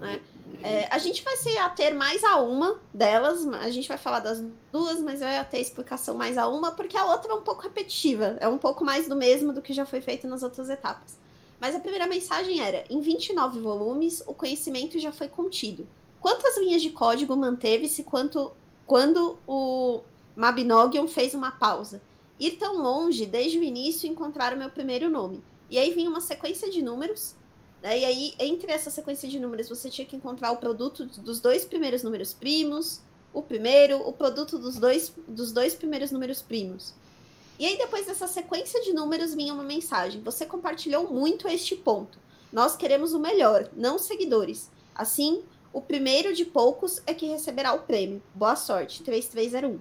[0.00, 0.18] né?
[0.62, 4.44] É, a gente vai se ater mais a uma delas, a gente vai falar das
[4.70, 8.36] duas, mas vai ater explicação mais a uma, porque a outra é um pouco repetitiva,
[8.40, 11.18] é um pouco mais do mesmo do que já foi feito nas outras etapas.
[11.60, 15.86] Mas a primeira mensagem era: em 29 volumes, o conhecimento já foi contido.
[16.20, 18.52] Quantas linhas de código manteve-se quanto,
[18.86, 20.00] quando o
[20.34, 22.02] Mabinogion fez uma pausa?
[22.38, 25.42] Ir tão longe desde o início encontrar o meu primeiro nome.
[25.70, 27.36] E aí vinha uma sequência de números.
[27.82, 31.64] E aí, entre essa sequência de números, você tinha que encontrar o produto dos dois
[31.64, 33.00] primeiros números primos,
[33.32, 36.94] o primeiro, o produto dos dois, dos dois primeiros números primos.
[37.58, 40.22] E aí, depois dessa sequência de números, vinha uma mensagem.
[40.22, 42.18] Você compartilhou muito este ponto.
[42.52, 44.70] Nós queremos o melhor, não seguidores.
[44.94, 48.22] Assim, o primeiro de poucos é que receberá o prêmio.
[48.34, 49.78] Boa sorte, 3301.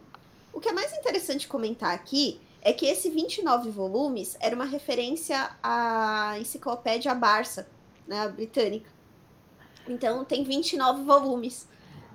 [0.54, 5.52] O que é mais interessante comentar aqui é que esse 29 volumes era uma referência
[5.62, 7.68] à enciclopédia Barça,
[8.12, 8.89] né, britânica.
[9.88, 11.66] Então, tem 29 volumes.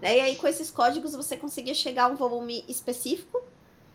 [0.00, 0.18] Né?
[0.18, 3.42] E aí, com esses códigos, você conseguia chegar a um volume específico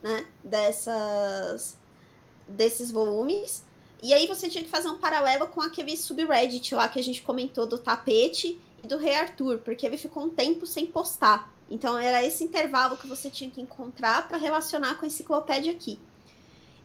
[0.01, 1.77] né, dessas,
[2.47, 3.63] desses volumes.
[4.01, 7.21] E aí, você tinha que fazer um paralelo com aquele subreddit lá que a gente
[7.21, 11.53] comentou do tapete e do Rei Arthur, porque ele ficou um tempo sem postar.
[11.69, 15.99] Então, era esse intervalo que você tinha que encontrar para relacionar com a enciclopédia aqui.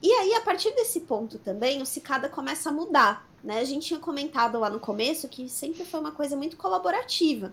[0.02, 3.26] E aí, a partir desse ponto também, o Cicada começa a mudar.
[3.42, 3.60] Né?
[3.60, 7.52] A gente tinha comentado lá no começo que sempre foi uma coisa muito colaborativa.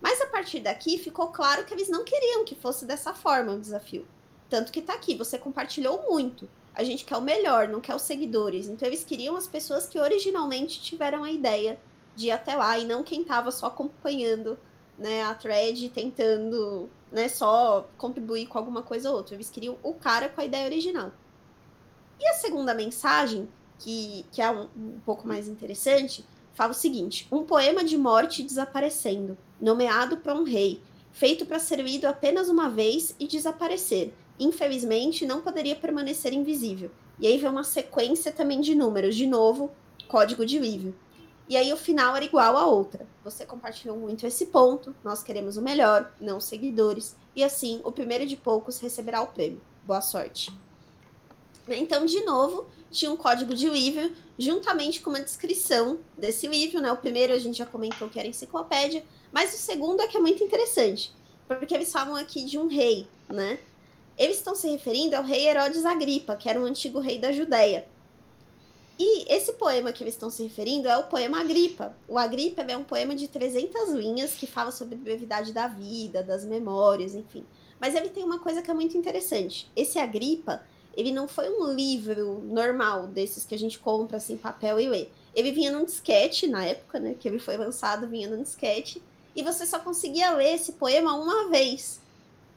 [0.00, 3.60] Mas a partir daqui ficou claro que eles não queriam que fosse dessa forma o
[3.60, 4.06] desafio.
[4.48, 6.48] Tanto que tá aqui, você compartilhou muito.
[6.74, 8.68] A gente quer o melhor, não quer os seguidores.
[8.68, 11.78] Então eles queriam as pessoas que originalmente tiveram a ideia
[12.14, 14.58] de ir até lá e não quem estava só acompanhando
[14.96, 19.34] né, a thread, tentando né, só contribuir com alguma coisa ou outra.
[19.34, 21.12] Eles queriam o cara com a ideia original.
[22.18, 23.48] E a segunda mensagem,
[23.78, 28.42] que, que é um, um pouco mais interessante, fala o seguinte: um poema de morte
[28.42, 34.12] desaparecendo, nomeado para um rei, feito para ser lido apenas uma vez e desaparecer.
[34.38, 36.90] Infelizmente, não poderia permanecer invisível.
[37.18, 39.70] E aí vem uma sequência também de números, de novo,
[40.06, 40.94] código de livro.
[41.48, 43.06] E aí o final era igual a outra.
[43.24, 47.16] Você compartilhou muito esse ponto, nós queremos o melhor, não seguidores.
[47.34, 49.60] E assim, o primeiro de poucos receberá o prêmio.
[49.84, 50.52] Boa sorte.
[51.74, 56.90] Então, de novo, tinha um código de livro, juntamente com uma descrição desse livro, né?
[56.92, 60.20] O primeiro a gente já comentou que era enciclopédia, mas o segundo é que é
[60.20, 61.12] muito interessante,
[61.46, 63.58] porque eles falam aqui de um rei, né?
[64.16, 67.86] Eles estão se referindo ao rei Herodes Agripa, que era um antigo rei da Judéia.
[68.98, 71.96] E esse poema que eles estão se referindo é o poema Agripa.
[72.08, 76.20] O Agripa é um poema de 300 linhas que fala sobre a brevidade da vida,
[76.20, 77.46] das memórias, enfim.
[77.78, 79.70] Mas ele tem uma coisa que é muito interessante.
[79.76, 80.66] Esse Agripa,
[80.96, 85.08] ele não foi um livro normal desses que a gente compra assim papel e lê.
[85.34, 89.02] Ele vinha num disquete na época, né, que ele foi lançado, vinha num disquete,
[89.36, 92.00] e você só conseguia ler esse poema uma vez.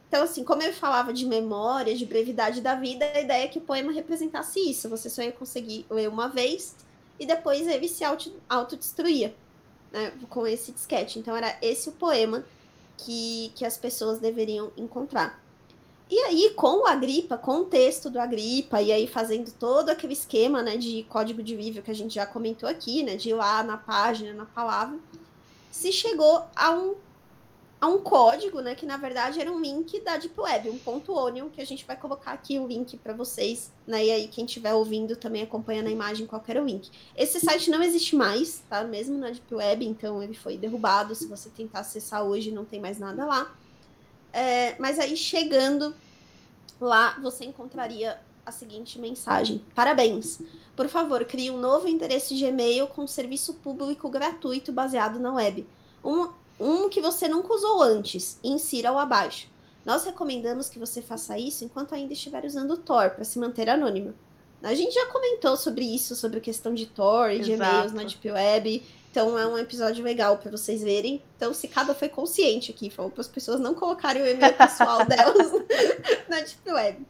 [0.07, 3.59] Então, assim, como ele falava de memória, de brevidade da vida, a ideia é que
[3.59, 4.89] o poema representasse isso.
[4.89, 6.75] Você só ia conseguir ler uma vez
[7.17, 9.33] e depois ele se auto- autodestruía
[9.91, 11.17] né, com esse disquete.
[11.17, 12.43] Então, era esse o poema
[12.97, 15.40] que, que as pessoas deveriam encontrar.
[16.11, 20.11] E aí, com o Agripa, com o texto do Agripa, e aí fazendo todo aquele
[20.11, 23.33] esquema né, de código de vídeo que a gente já comentou aqui, né, de ir
[23.33, 24.99] lá na página, na palavra,
[25.71, 26.95] se chegou a um,
[27.79, 31.13] a um código, né, que na verdade era um link da Deep Web, um ponto
[31.13, 34.43] onion, que a gente vai colocar aqui o link para vocês, né, e aí quem
[34.43, 36.91] estiver ouvindo também acompanhando a imagem, qualquer o link.
[37.15, 41.25] Esse site não existe mais, tá, mesmo na Deep Web, então ele foi derrubado, se
[41.25, 43.55] você tentar acessar hoje não tem mais nada lá.
[44.33, 45.93] É, mas aí chegando
[46.79, 50.39] lá, você encontraria a seguinte mensagem: Parabéns!
[50.75, 55.67] Por favor, crie um novo endereço de e-mail com serviço público gratuito baseado na web.
[56.03, 56.29] Um,
[56.59, 59.47] um que você nunca usou antes, insira-o abaixo.
[59.85, 63.69] Nós recomendamos que você faça isso enquanto ainda estiver usando o Tor para se manter
[63.69, 64.13] anônimo.
[64.63, 68.03] A gente já comentou sobre isso, sobre a questão de Tor e de e-mails na
[68.03, 68.83] Deep Web.
[69.11, 71.21] Então é um episódio legal para vocês verem.
[71.35, 75.03] Então, se cada foi consciente aqui, falou para as pessoas não colocarem o e-mail pessoal
[75.05, 75.51] delas
[76.29, 77.05] na Deep Web.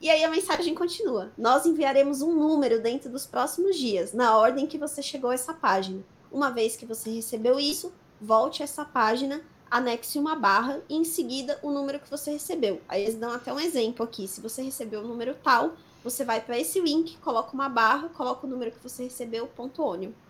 [0.00, 1.32] E aí a mensagem continua.
[1.36, 5.52] Nós enviaremos um número dentro dos próximos dias, na ordem que você chegou a essa
[5.52, 6.00] página.
[6.30, 11.04] Uma vez que você recebeu isso, volte a essa página, anexe uma barra e em
[11.04, 12.80] seguida o número que você recebeu.
[12.88, 14.28] Aí eles dão até um exemplo aqui.
[14.28, 15.72] Se você recebeu o número tal,
[16.04, 19.82] você vai para esse link, coloca uma barra, coloca o número que você recebeu, ponto
[19.82, 20.29] ônibus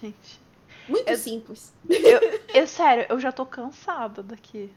[0.00, 0.40] gente.
[0.88, 1.72] Muito eu, simples.
[1.88, 2.20] Eu,
[2.54, 4.72] eu, sério, eu já tô cansada daqui.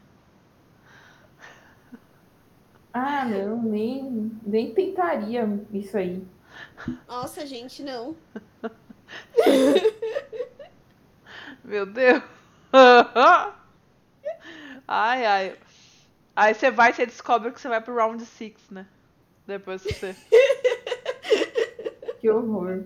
[2.92, 6.22] Ah, não, nem, nem tentaria isso aí.
[7.08, 8.14] Nossa, gente, não.
[11.64, 12.22] Meu Deus.
[14.88, 15.56] Ai, ai.
[16.34, 18.86] Aí você vai e você descobre que você vai pro round 6, né?
[19.46, 20.16] Depois que você.
[22.20, 22.84] Que horror.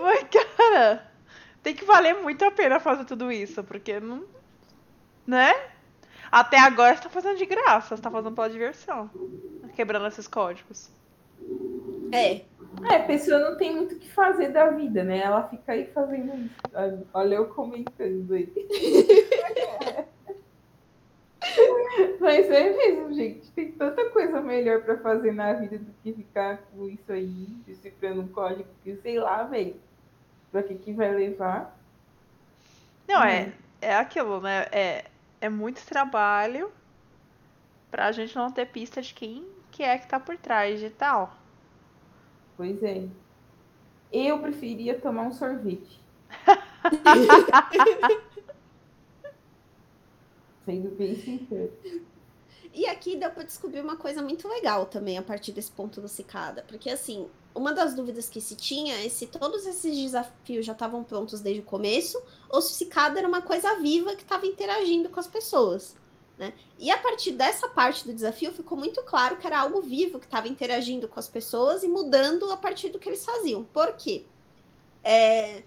[0.00, 0.26] Mas,
[0.56, 1.10] cara,
[1.62, 4.24] tem que valer muito a pena fazer tudo isso, porque não.
[5.26, 5.52] Né?
[6.30, 9.10] Até agora você tá fazendo de graça, você tá fazendo pela diversão.
[9.74, 10.90] Quebrando esses códigos.
[12.12, 12.42] É.
[12.90, 15.18] É, a pessoa não tem muito o que fazer da vida, né?
[15.18, 16.54] Ela fica aí fazendo isso.
[17.14, 18.52] Olha eu comentando aí.
[22.20, 23.50] Mas é mesmo, gente.
[23.52, 28.22] Tem tanta coisa melhor para fazer na vida do que ficar com isso aí, decifrando
[28.22, 29.76] um código que, sei lá, velho.
[30.50, 31.76] Pra que que vai levar?
[33.06, 33.52] Não, é, hum.
[33.80, 34.66] é aquilo, né?
[34.72, 35.04] É,
[35.40, 36.70] é muito trabalho
[37.90, 41.36] pra gente não ter pista de quem que é que tá por trás de tal.
[42.56, 43.06] Pois é.
[44.10, 46.00] Eu preferia tomar um sorvete.
[50.66, 51.72] Sendo bem sincero.
[52.74, 56.08] E aqui deu para descobrir uma coisa muito legal também a partir desse ponto do
[56.08, 56.64] Cicada.
[56.68, 61.02] Porque, assim, uma das dúvidas que se tinha é se todos esses desafios já estavam
[61.02, 65.08] prontos desde o começo ou se o Cicada era uma coisa viva que estava interagindo
[65.08, 65.96] com as pessoas.
[66.36, 66.52] Né?
[66.78, 70.26] E a partir dessa parte do desafio ficou muito claro que era algo vivo que
[70.26, 73.64] estava interagindo com as pessoas e mudando a partir do que eles faziam.
[73.64, 74.26] Por quê?
[75.02, 75.62] É...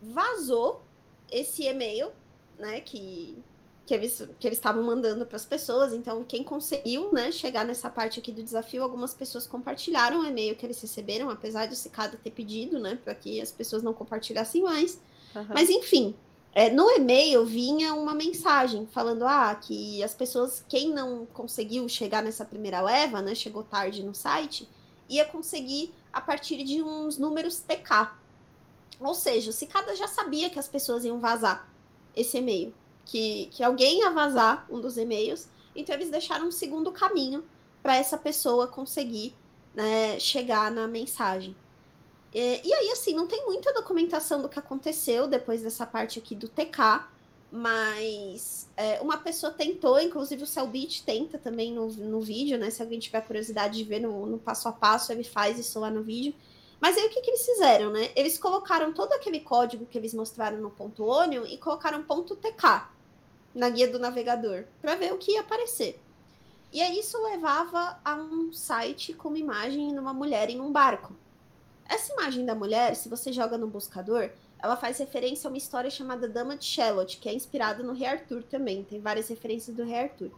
[0.00, 0.82] Vazou
[1.30, 2.10] esse e-mail,
[2.58, 3.36] né, que
[3.84, 5.92] que eles que eles estavam mandando para as pessoas.
[5.92, 10.54] Então, quem conseguiu, né, chegar nessa parte aqui do desafio, algumas pessoas compartilharam o e-mail
[10.56, 13.92] que eles receberam, apesar de o Cicada ter pedido, né, para que as pessoas não
[13.92, 15.00] compartilhassem mais.
[15.34, 15.46] Uhum.
[15.48, 16.14] Mas enfim,
[16.54, 22.22] é, no e-mail vinha uma mensagem falando ah, que as pessoas, quem não conseguiu chegar
[22.22, 24.68] nessa primeira leva, né, chegou tarde no site,
[25.08, 28.12] ia conseguir a partir de uns números TK.
[29.00, 31.68] Ou seja, o Cicada já sabia que as pessoas iam vazar
[32.14, 32.72] esse e-mail
[33.04, 37.44] que, que alguém ia vazar um dos e-mails, então eles deixaram um segundo caminho
[37.82, 39.34] para essa pessoa conseguir
[39.74, 41.56] né, chegar na mensagem.
[42.32, 46.34] E, e, aí, assim, não tem muita documentação do que aconteceu depois dessa parte aqui
[46.34, 47.06] do TK,
[47.50, 52.70] mas é, uma pessoa tentou, inclusive o Cellbit tenta também no, no vídeo, né?
[52.70, 55.90] Se alguém tiver curiosidade de ver no, no passo a passo, ele faz isso lá
[55.90, 56.34] no vídeo.
[56.80, 58.10] Mas aí o que, que eles fizeram, né?
[58.16, 62.88] Eles colocaram todo aquele código que eles mostraram no ponto Onion e colocaram ponto TK
[63.54, 66.00] na guia do navegador para ver o que ia aparecer.
[66.72, 70.72] E aí isso levava a um site com uma imagem de uma mulher em um
[70.72, 71.14] barco.
[71.86, 75.90] Essa imagem da mulher, se você joga no buscador, ela faz referência a uma história
[75.90, 78.84] chamada Dama de Shalott, que é inspirada no Rei Arthur também.
[78.84, 80.30] Tem várias referências do Rei Arthur.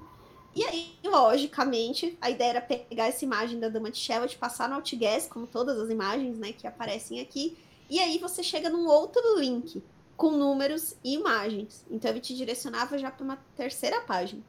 [0.57, 4.77] E aí, logicamente, a ideia era pegar essa imagem da Dama de Shellet, passar no
[4.77, 7.57] Outguess, como todas as imagens né, que aparecem aqui,
[7.91, 9.83] e aí você chega num outro link
[10.17, 11.85] com números e imagens.
[11.91, 14.43] Então ele te direcionava já para uma terceira página.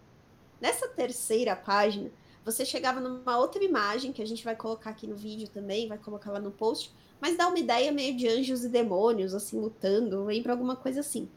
[0.61, 2.11] Nessa terceira página,
[2.43, 5.97] você chegava numa outra imagem que a gente vai colocar aqui no vídeo também, vai
[5.97, 10.23] colocar lá no post, mas dá uma ideia meio de anjos e demônios, assim, lutando,
[10.23, 11.29] lembra alguma coisa assim.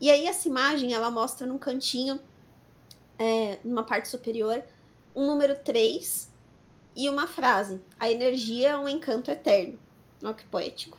[0.00, 2.20] E aí essa imagem, ela mostra num cantinho,
[3.18, 4.62] é, numa parte superior,
[5.14, 6.30] um número 3
[6.96, 7.80] e uma frase.
[7.98, 9.78] A energia é um encanto eterno.
[10.22, 10.98] Olha que poético.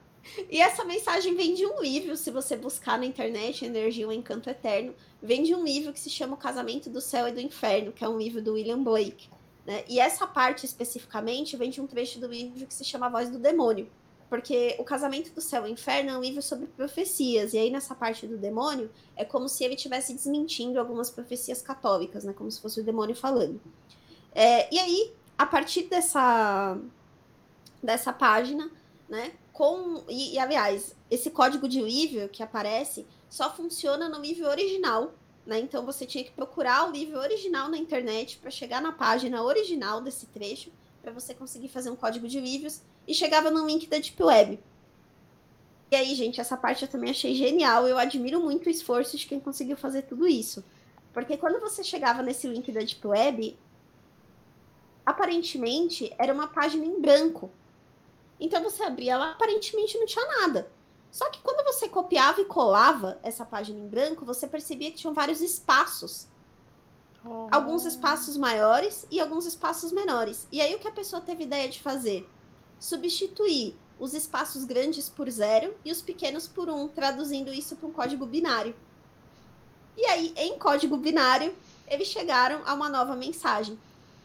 [0.50, 4.50] e essa mensagem vem de um livro, se você buscar na internet, Energia um Encanto
[4.50, 7.92] Eterno, vem de um livro que se chama O Casamento do Céu e do Inferno,
[7.92, 9.28] que é um livro do William Blake.
[9.66, 9.84] Né?
[9.88, 13.28] E essa parte especificamente vem de um trecho do livro que se chama A Voz
[13.28, 13.88] do Demônio.
[14.28, 17.70] Porque o Casamento do Céu e do Inferno é um livro sobre profecias, e aí
[17.70, 22.32] nessa parte do demônio é como se ele estivesse desmentindo algumas profecias católicas, né?
[22.32, 23.60] Como se fosse o demônio falando.
[24.34, 26.76] É, e aí, a partir dessa,
[27.80, 28.68] dessa página,
[29.08, 29.32] né?
[29.56, 35.14] Com, e, e, aliás, esse código de livro que aparece só funciona no livro original,
[35.46, 35.58] né?
[35.58, 40.02] Então você tinha que procurar o livro original na internet para chegar na página original
[40.02, 43.96] desse trecho, para você conseguir fazer um código de livros e chegava no link da
[43.96, 44.60] Deep Web.
[45.90, 47.88] E aí, gente, essa parte eu também achei genial.
[47.88, 50.62] Eu admiro muito o esforço de quem conseguiu fazer tudo isso.
[51.14, 53.56] Porque quando você chegava nesse link da Deep Web,
[55.06, 57.50] aparentemente era uma página em branco.
[58.38, 60.70] Então você abria ela, aparentemente não tinha nada.
[61.10, 65.14] Só que quando você copiava e colava essa página em branco, você percebia que tinham
[65.14, 66.28] vários espaços.
[67.24, 67.48] Oh.
[67.50, 70.46] Alguns espaços maiores e alguns espaços menores.
[70.52, 72.28] E aí o que a pessoa teve ideia de fazer?
[72.78, 77.92] Substituir os espaços grandes por zero e os pequenos por um, traduzindo isso para um
[77.92, 78.76] código binário.
[79.96, 81.56] E aí, em código binário,
[81.88, 83.78] eles chegaram a uma nova mensagem.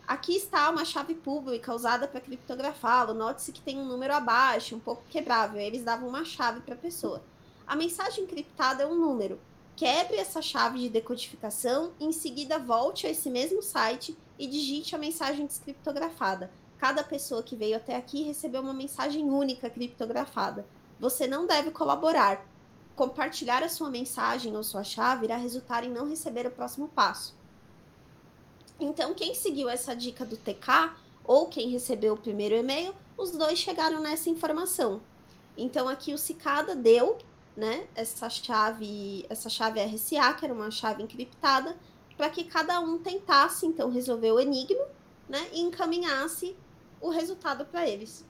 [0.07, 3.13] Aqui está uma chave pública usada para criptografá-lo.
[3.13, 5.61] Note-se que tem um número abaixo, um pouco quebrável.
[5.61, 7.21] Eles davam uma chave para a pessoa.
[7.65, 9.39] A mensagem encriptada é um número.
[9.75, 14.95] Quebre essa chave de decodificação e em seguida volte a esse mesmo site e digite
[14.95, 16.51] a mensagem descriptografada.
[16.77, 20.65] Cada pessoa que veio até aqui recebeu uma mensagem única criptografada.
[20.99, 22.45] Você não deve colaborar.
[22.95, 27.35] Compartilhar a sua mensagem ou sua chave irá resultar em não receber o próximo passo.
[28.81, 30.91] Então, quem seguiu essa dica do TK
[31.23, 35.01] ou quem recebeu o primeiro e-mail, os dois chegaram nessa informação.
[35.55, 37.19] Então, aqui o Cicada deu,
[37.55, 41.77] né, essa chave, essa chave RSA, que era uma chave encriptada,
[42.17, 44.83] para que cada um tentasse então resolver o enigma,
[45.29, 46.55] né, e encaminhasse
[46.99, 48.25] o resultado para eles.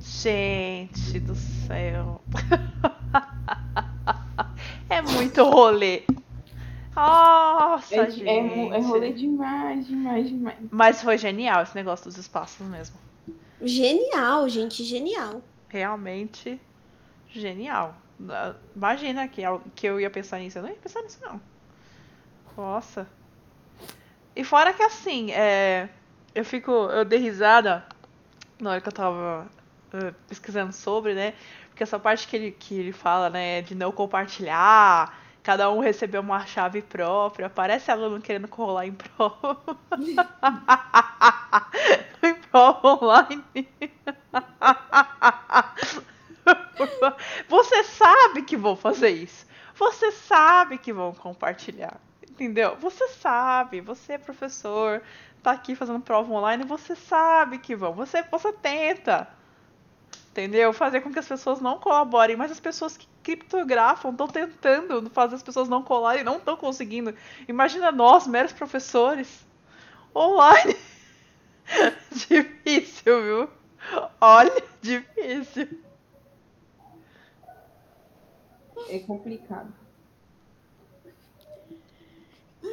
[0.00, 2.22] Gente do céu.
[4.88, 6.04] é muito rolê.
[7.00, 8.28] Nossa, é, gente.
[8.28, 10.58] É, é rolê demais, demais, demais.
[10.70, 12.96] Mas foi genial esse negócio dos espaços mesmo.
[13.62, 15.42] Genial, gente, genial.
[15.68, 16.60] Realmente
[17.28, 17.94] genial.
[18.76, 19.42] Imagina que,
[19.74, 20.58] que eu ia pensar nisso.
[20.58, 21.40] Eu não ia pensar nisso, não.
[22.56, 23.06] Nossa.
[24.36, 25.88] E fora que assim, é,
[26.34, 26.70] eu fico.
[26.70, 27.84] Eu dei risada
[28.60, 29.48] na hora que eu tava
[29.94, 31.34] uh, pesquisando sobre, né?
[31.68, 36.20] Porque essa parte que ele, que ele fala, né, de não compartilhar Cada um recebeu
[36.20, 37.48] uma chave própria.
[37.48, 39.78] Parece aluno querendo colar em prova.
[42.22, 43.68] em prova online.
[47.48, 49.46] Você sabe que vão fazer isso.
[49.74, 51.98] Você sabe que vão compartilhar.
[52.28, 52.76] Entendeu?
[52.76, 53.80] Você sabe.
[53.80, 55.02] Você é professor.
[55.42, 56.64] Tá aqui fazendo prova online.
[56.64, 57.94] Você sabe que vão.
[57.94, 59.26] Você, você tenta
[60.30, 60.72] entendeu?
[60.72, 65.34] Fazer com que as pessoas não colaborem, mas as pessoas que criptografam estão tentando fazer
[65.34, 67.14] as pessoas não colarem não estão conseguindo.
[67.48, 69.44] Imagina nós, meros professores,
[70.14, 70.76] online.
[72.28, 73.50] difícil, viu?
[74.20, 75.68] Olha, difícil.
[78.88, 79.72] É complicado.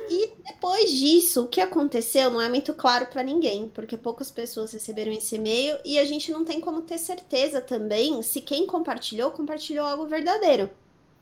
[0.09, 4.71] E depois disso, o que aconteceu não é muito claro para ninguém, porque poucas pessoas
[4.71, 9.31] receberam esse e-mail e a gente não tem como ter certeza também se quem compartilhou,
[9.31, 10.69] compartilhou algo verdadeiro,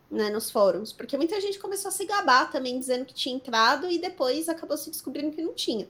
[0.09, 3.89] né, nos fóruns, porque muita gente começou a se gabar também dizendo que tinha entrado
[3.89, 5.87] e depois acabou se descobrindo que não tinha.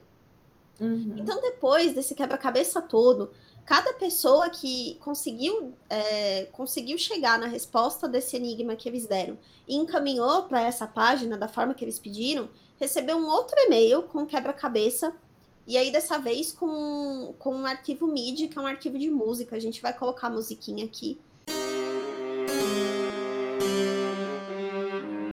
[0.80, 1.16] Uhum.
[1.18, 3.30] Então, depois desse quebra-cabeça todo,
[3.64, 9.36] cada pessoa que conseguiu, é, conseguiu chegar na resposta desse enigma que eles deram
[9.66, 12.48] e encaminhou para essa página da forma que eles pediram,
[12.78, 15.14] recebeu um outro e-mail com quebra-cabeça,
[15.66, 19.56] e aí dessa vez com, com um arquivo MIDI, que é um arquivo de música.
[19.56, 21.18] A gente vai colocar a musiquinha aqui.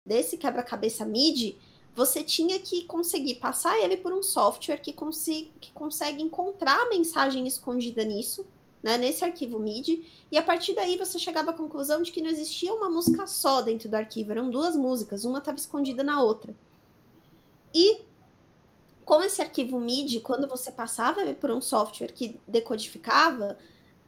[0.06, 1.58] Desse quebra-cabeça MIDI,
[1.96, 6.90] você tinha que conseguir passar ele por um software que, consi que consegue encontrar a
[6.90, 8.46] mensagem escondida nisso,
[8.84, 12.30] né, nesse arquivo MIDI, e a partir daí você chegava à conclusão de que não
[12.30, 16.54] existia uma música só dentro do arquivo, eram duas músicas, uma estava escondida na outra.
[17.78, 18.01] E
[19.05, 23.55] com esse arquivo MIDI, quando você passava por um software que decodificava,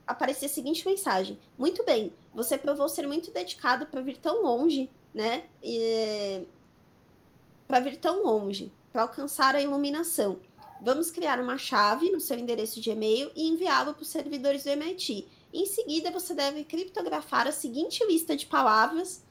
[0.07, 4.89] aparecia a seguinte mensagem: Muito bem, você provou ser muito dedicado para vir tão longe,
[5.13, 5.43] né?
[7.67, 10.39] Para vir tão longe, para alcançar a iluminação.
[10.81, 14.71] Vamos criar uma chave no seu endereço de e-mail e enviá-lo para os servidores do
[14.71, 15.27] MIT.
[15.53, 19.23] Em seguida, você deve criptografar a seguinte lista de palavras.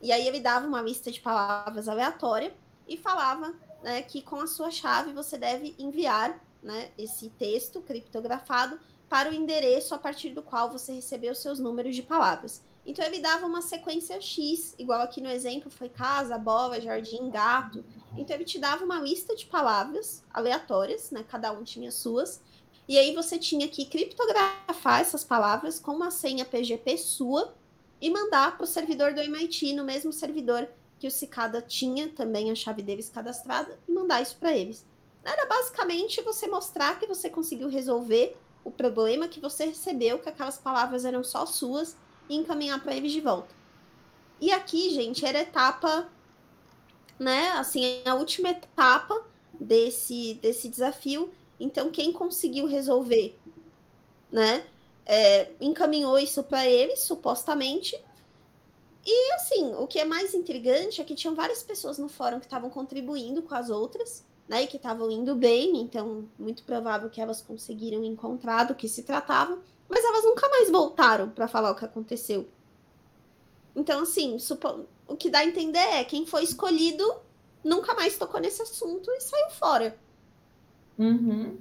[0.00, 2.54] E aí ele dava uma lista de palavras aleatória
[2.86, 3.52] e falava
[3.82, 8.78] né, que com a sua chave você deve enviar né, esse texto criptografado
[9.08, 12.62] para o endereço a partir do qual você recebeu seus números de palavras.
[12.86, 17.84] Então ele dava uma sequência X, igual aqui no exemplo foi casa, bola, jardim, gato.
[18.16, 21.24] Então ele te dava uma lista de palavras aleatórias, né?
[21.28, 22.40] Cada um tinha suas.
[22.88, 27.54] E aí você tinha que criptografar essas palavras com uma senha PGP sua
[28.00, 30.68] e mandar para o servidor do MIT, no mesmo servidor
[31.00, 34.86] que o Cicada tinha também a chave deles cadastrada, e mandar isso para eles.
[35.24, 40.58] Era basicamente você mostrar que você conseguiu resolver o problema que você recebeu, que aquelas
[40.58, 41.96] palavras eram só suas
[42.28, 43.54] e encaminhar para eles de volta.
[44.38, 46.06] E aqui, gente, era a etapa,
[47.18, 47.50] né?
[47.52, 49.24] Assim, a última etapa
[49.58, 51.32] desse, desse desafio.
[51.58, 53.38] Então, quem conseguiu resolver,
[54.30, 54.66] né?
[55.06, 57.98] É, encaminhou isso para eles, supostamente.
[59.04, 62.46] E assim, o que é mais intrigante é que tinham várias pessoas no fórum que
[62.46, 64.64] estavam contribuindo com as outras, né?
[64.64, 69.02] E que estavam indo bem, então, muito provável que elas conseguiram encontrar do que se
[69.02, 69.58] tratava
[69.90, 72.48] mas elas nunca mais voltaram para falar o que aconteceu.
[73.74, 74.86] Então, assim, supo...
[75.06, 77.04] o que dá a entender é quem foi escolhido
[77.62, 79.98] nunca mais tocou nesse assunto e saiu fora.
[80.96, 81.58] Uhum.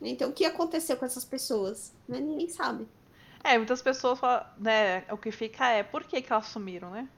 [0.00, 1.92] Então, o que aconteceu com essas pessoas?
[2.08, 2.18] Né?
[2.18, 2.88] Ninguém sabe.
[3.44, 5.00] É, muitas pessoas falam, né?
[5.10, 7.08] O que fica é por que, que elas sumiram, né?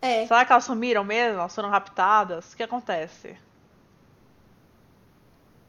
[0.00, 0.26] É.
[0.26, 1.38] Será que elas sumiram mesmo?
[1.38, 2.52] Elas foram raptadas?
[2.52, 3.36] O que acontece?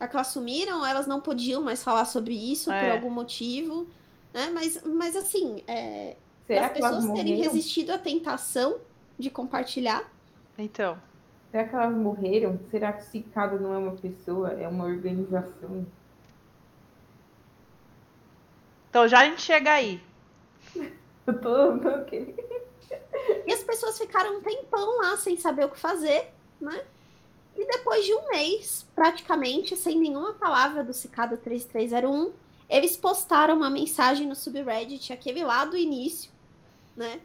[0.07, 2.79] que elas sumiram, elas não podiam mais falar sobre isso É.
[2.81, 3.87] por algum motivo,
[4.33, 4.49] né?
[4.53, 8.79] Mas, mas assim, é, Será as que elas pessoas terem resistido à tentação
[9.17, 10.03] de compartilhar,
[10.57, 10.97] Então,
[11.51, 12.59] Será que elas morreram?
[12.71, 15.85] Será que Cicada não é uma pessoa, é uma organização?
[18.93, 19.99] Então já a gente chega aí.
[21.25, 21.89] Eu tô, tô.
[23.47, 26.31] E as pessoas ficaram um tempão lá sem saber o que fazer,
[26.61, 26.85] né?
[27.57, 32.33] E depois de um mês, praticamente, sem nenhuma palavra do Cicada 3301,
[32.69, 36.31] eles postaram uma mensagem no subreddit, aquele lá do início,
[36.95, 37.19] né?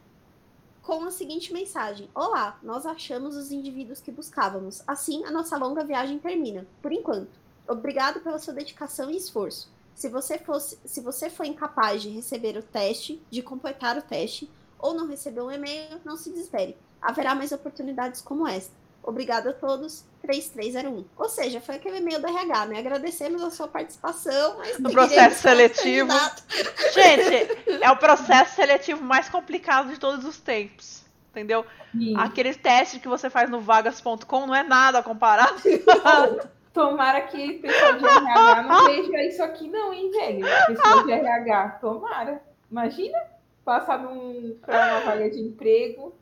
[0.81, 4.81] Com a seguinte mensagem: Olá, nós achamos os indivíduos que buscávamos.
[4.87, 7.37] Assim, a nossa longa viagem termina, por enquanto.
[7.67, 9.71] Obrigado pela sua dedicação e esforço.
[9.95, 14.49] Se você, fosse, se você foi incapaz de receber o teste, de completar o teste,
[14.77, 16.77] ou não recebeu um e-mail, não se desespere.
[17.01, 18.73] Haverá mais oportunidades como esta.
[19.01, 21.05] Obrigado a todos, 3301.
[21.17, 22.79] Ou seja, foi aquele e-mail do RH, né?
[22.79, 26.11] Agradecemos a sua participação, mas No processo seletivo.
[26.93, 31.03] Gente, é o processo seletivo mais complicado de todos os tempos.
[31.31, 31.65] Entendeu?
[31.91, 32.15] Sim.
[32.17, 35.59] Aqueles testes que você faz no vagas.com não é nada comparado.
[36.73, 40.45] Tomara que o pessoal de RH não veja isso aqui, não, hein, velho?
[40.67, 42.41] Pessoal de RH, tomara.
[42.69, 43.17] Imagina
[43.65, 46.13] passar num, pra uma vaga de emprego,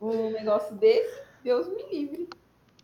[0.00, 1.22] um negócio desse.
[1.44, 2.28] Deus me livre.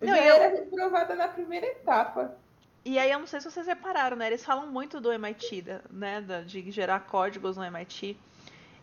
[0.00, 2.36] Eu Não, já eu- era reprovada na primeira etapa.
[2.84, 4.28] E aí, eu não sei se vocês repararam, né?
[4.28, 6.24] Eles falam muito do MIT, né?
[6.46, 8.16] De gerar códigos no MIT.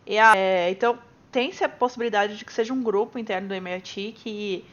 [0.06, 0.98] E a- é, então,
[1.32, 4.64] tem-se a possibilidade de que seja um grupo interno do MIT que,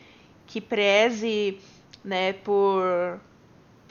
[0.45, 1.59] que preze,
[2.03, 3.19] né, por.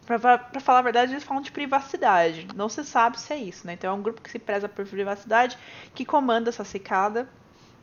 [0.07, 0.19] Pra
[0.61, 2.49] falar a verdade, eles falam de privacidade.
[2.57, 3.75] Não se sabe se é isso, né?
[3.75, 5.57] Então é um grupo que se preza por privacidade,
[5.95, 7.29] que comanda essa cicada,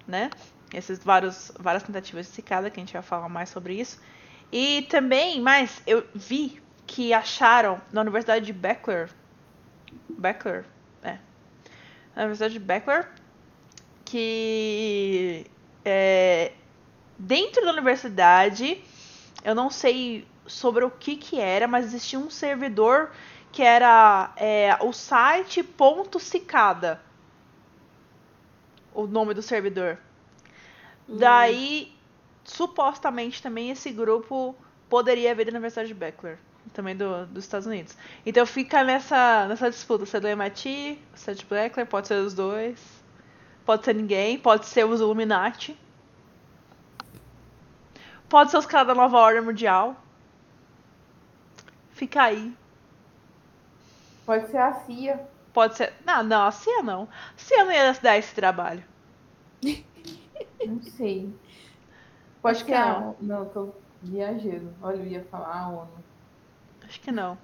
[0.05, 0.29] né?
[0.73, 3.99] Esses vários, várias tentativas de cicada, que a gente vai falar mais sobre isso.
[4.51, 9.09] E também, mas eu vi que acharam na Universidade de Beckler.
[10.09, 10.65] Beckler,
[11.01, 11.19] é.
[12.15, 13.09] Na Universidade de Beckler,
[14.03, 15.45] que
[15.85, 16.51] é,
[17.17, 18.83] dentro da universidade,
[19.43, 23.11] eu não sei sobre o que que era, mas existia um servidor
[23.51, 27.01] que era é, o site ponto cicada.
[28.93, 29.97] O nome do servidor.
[31.07, 31.95] Daí,
[32.43, 34.55] supostamente também esse grupo
[34.89, 36.37] poderia vir da Universidade de Beckler,
[36.73, 37.95] também do, dos Estados Unidos.
[38.25, 42.15] Então fica nessa, nessa disputa, se é do MIT, se é de Beckler, pode ser
[42.15, 42.79] os dois,
[43.65, 45.79] pode ser ninguém, pode ser os Illuminati,
[48.27, 49.95] pode ser os caras da nova ordem mundial.
[51.99, 52.55] Fica aí.
[54.25, 55.27] Pode ser a CIA.
[55.51, 55.93] Pode ser.
[56.05, 57.09] Não, não, a CIA não.
[57.11, 58.85] A CIA não ia dar esse trabalho.
[60.63, 61.37] Não sei.
[62.41, 63.09] Pode Acho que a não.
[63.09, 63.17] ONU.
[63.19, 64.73] Não, tô viajando.
[64.81, 66.05] Olha, eu ia falar a ONU.
[66.83, 67.37] Acho que não.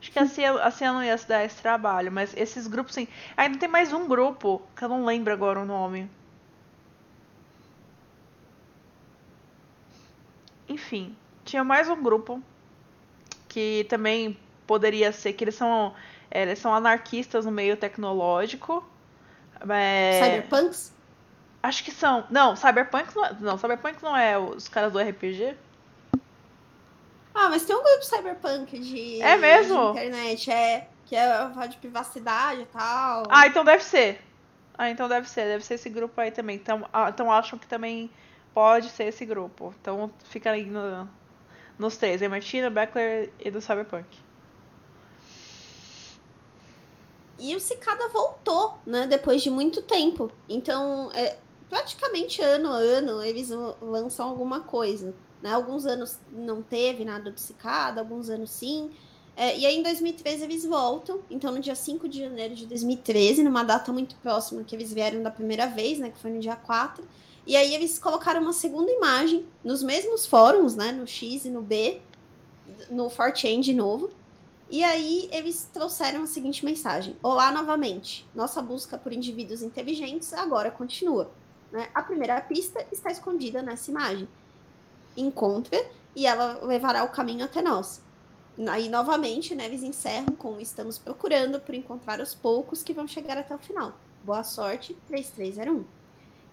[0.00, 2.94] Acho que a CIA, a CIA não ia se dar esse trabalho, mas esses grupos
[2.94, 3.08] sim.
[3.36, 6.10] Ainda tem mais um grupo, que eu não lembro agora o nome.
[10.68, 12.42] Enfim, tinha mais um grupo
[13.54, 14.36] que também
[14.66, 15.94] poderia ser que eles são
[16.28, 18.84] é, eles são anarquistas no meio tecnológico.
[19.70, 20.92] É, Cyberpunks?
[21.62, 22.26] Acho que são.
[22.28, 25.56] Não, Cyberpunk não, é, não, Cyberpunk não é os caras do RPG.
[27.32, 29.92] Ah, mas tem um grupo cyberpunk de, É mesmo?
[29.92, 30.88] de internet, é.
[31.06, 33.24] Que é de privacidade e tal.
[33.28, 34.20] Ah, então deve ser.
[34.76, 36.56] Ah, então deve ser, deve ser esse grupo aí também.
[36.56, 38.10] Então, ah, então acham que também
[38.52, 39.72] pode ser esse grupo.
[39.80, 41.08] Então fica aí no,
[41.78, 44.06] nos três, é Martina, Beckler e do Cyberpunk.
[47.38, 49.06] E o Cicada voltou, né?
[49.06, 50.30] Depois de muito tempo.
[50.48, 51.36] Então, é,
[51.68, 53.50] praticamente ano a ano, eles
[53.80, 55.14] lançam alguma coisa.
[55.42, 55.52] Né?
[55.52, 58.90] Alguns anos não teve nada do Cicada, alguns anos sim.
[59.36, 61.20] É, e aí, em 2013, eles voltam.
[61.28, 65.20] Então, no dia 5 de janeiro de 2013, numa data muito próxima que eles vieram
[65.22, 66.10] da primeira vez, né?
[66.10, 67.04] Que foi no dia 4.
[67.46, 70.92] E aí, eles colocaram uma segunda imagem nos mesmos fóruns, né?
[70.92, 72.00] No X e no B,
[72.90, 74.10] no Fortran de novo.
[74.70, 78.26] E aí eles trouxeram a seguinte mensagem: Olá novamente.
[78.34, 81.30] Nossa busca por indivíduos inteligentes agora continua.
[81.70, 81.88] Né?
[81.94, 84.28] A primeira pista está escondida nessa imagem.
[85.16, 85.86] Encontre
[86.16, 88.02] e ela levará o caminho até nós.
[88.68, 93.36] Aí novamente, né, eles encerram com estamos procurando por encontrar os poucos que vão chegar
[93.36, 93.92] até o final.
[94.22, 95.84] Boa sorte, 3301.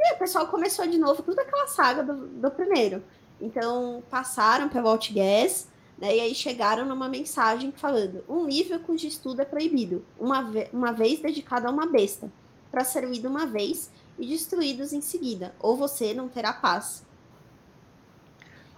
[0.03, 3.03] E o pessoal começou de novo toda aquela saga do, do primeiro.
[3.39, 6.15] Então passaram pelo Outgas, né?
[6.15, 10.91] E aí chegaram numa mensagem falando: um livro cujo estudo é proibido, uma, ve uma
[10.91, 12.31] vez dedicado a uma besta,
[12.71, 17.05] para ser lido uma vez e destruídos em seguida, ou você não terá paz.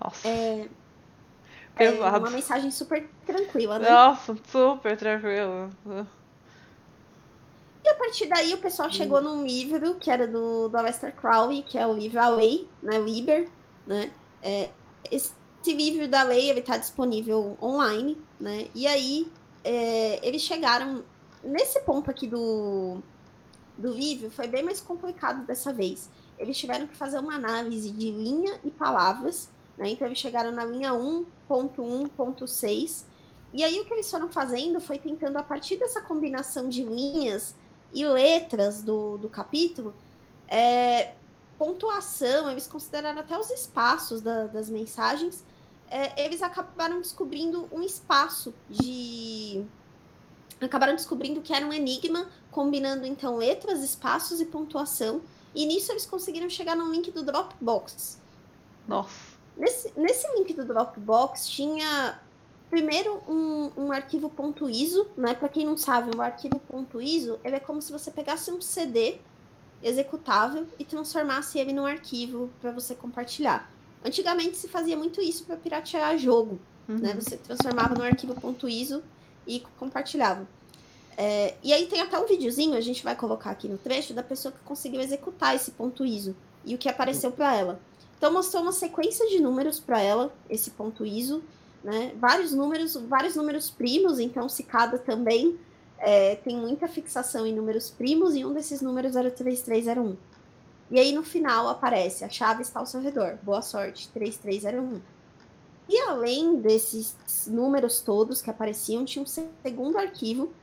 [0.02, 0.28] Nossa.
[0.28, 0.68] É,
[1.78, 2.20] é Pesado.
[2.20, 3.90] uma mensagem super tranquila, né?
[3.90, 5.70] Nossa, super tranquilo.
[7.84, 11.64] E a partir daí o pessoal chegou num livro que era do, do Aleister Crowley,
[11.64, 12.98] que é o livro A Lei, né?
[12.98, 13.50] Liber,
[13.86, 14.10] né?
[14.42, 14.70] É,
[15.12, 15.34] esse
[15.68, 18.70] livro da lei ele está disponível online, né?
[18.74, 19.30] E aí
[19.64, 21.04] é, eles chegaram
[21.44, 23.02] nesse ponto aqui do,
[23.78, 26.10] do livro foi bem mais complicado dessa vez.
[26.38, 29.90] Eles tiveram que fazer uma análise de linha e palavras, né?
[29.90, 33.06] Então eles chegaram na linha 1.1.6
[33.54, 37.56] e aí o que eles foram fazendo foi tentando a partir dessa combinação de linhas
[37.94, 39.94] e letras do, do capítulo
[40.48, 41.14] é,
[41.58, 45.44] pontuação, eles consideraram até os espaços da, das mensagens
[45.94, 49.64] é, eles acabaram descobrindo um espaço de.
[50.60, 55.22] Acabaram descobrindo que era um enigma, combinando então letras, espaços e pontuação.
[55.54, 58.20] E nisso eles conseguiram chegar no link do Dropbox.
[58.88, 59.34] Nossa.
[59.56, 62.20] Nesse, nesse link do Dropbox tinha
[62.74, 64.32] primeiro um, um arquivo
[64.68, 65.36] .iso, né?
[65.36, 66.60] Para quem não sabe, um arquivo
[67.00, 69.18] .iso ele é como se você pegasse um CD
[69.84, 73.72] executável e transformasse ele num arquivo para você compartilhar.
[74.04, 76.60] Antigamente se fazia muito isso para piratear jogo,
[76.90, 76.98] uhum.
[76.98, 77.14] né?
[77.14, 78.36] Você transformava no arquivo
[78.68, 79.04] .iso
[79.46, 80.48] e compartilhava.
[81.16, 84.24] É, e aí tem até um videozinho, a gente vai colocar aqui no trecho, da
[84.24, 87.80] pessoa que conseguiu executar esse ponto ISO e o que apareceu para ela.
[88.18, 91.44] Então mostrou uma sequência de números para ela, esse ponto ISO,
[91.84, 92.14] né?
[92.18, 95.60] Vários números, vários números primos, então Cicada também
[95.98, 100.16] é, tem muita fixação em números primos, e um desses números era o 3301.
[100.92, 103.38] E aí no final aparece: a chave está ao seu redor.
[103.42, 105.02] Boa sorte, 3301.
[105.90, 107.16] E além desses
[107.48, 110.54] números todos que apareciam, tinha um segundo arquivo,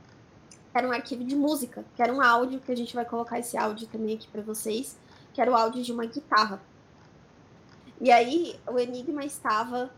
[0.73, 3.57] era um arquivo de música, que era um áudio, que a gente vai colocar esse
[3.57, 4.97] áudio também aqui para vocês,
[5.33, 6.61] que era o áudio de uma guitarra.
[7.99, 9.91] E aí o enigma estava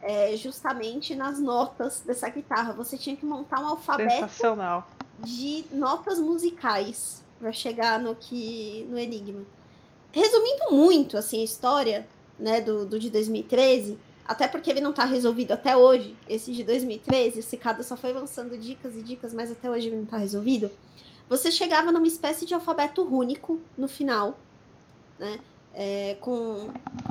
[0.00, 2.72] é, justamente nas notas dessa guitarra.
[2.74, 4.28] Você tinha que montar um alfabeto
[5.20, 9.42] de notas musicais para chegar no que no enigma.
[10.12, 15.04] Resumindo muito assim a história, né, do, do de 2013, até porque ele não está
[15.04, 16.16] resolvido até hoje.
[16.28, 19.96] Esse de 2013, esse cada só foi lançando dicas e dicas, mas até hoje ele
[19.96, 20.70] não está resolvido.
[21.28, 24.38] Você chegava numa espécie de alfabeto rúnico no final,
[25.18, 25.38] né?
[25.74, 26.70] É, com,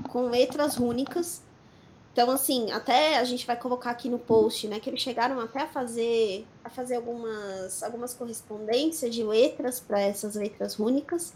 [0.09, 1.41] com letras rúnicas.
[2.17, 4.79] Então, assim, até a gente vai colocar aqui no post, né?
[4.79, 10.33] Que eles chegaram até a fazer, a fazer algumas, algumas correspondências de letras para essas
[10.33, 11.31] letras rúnicas.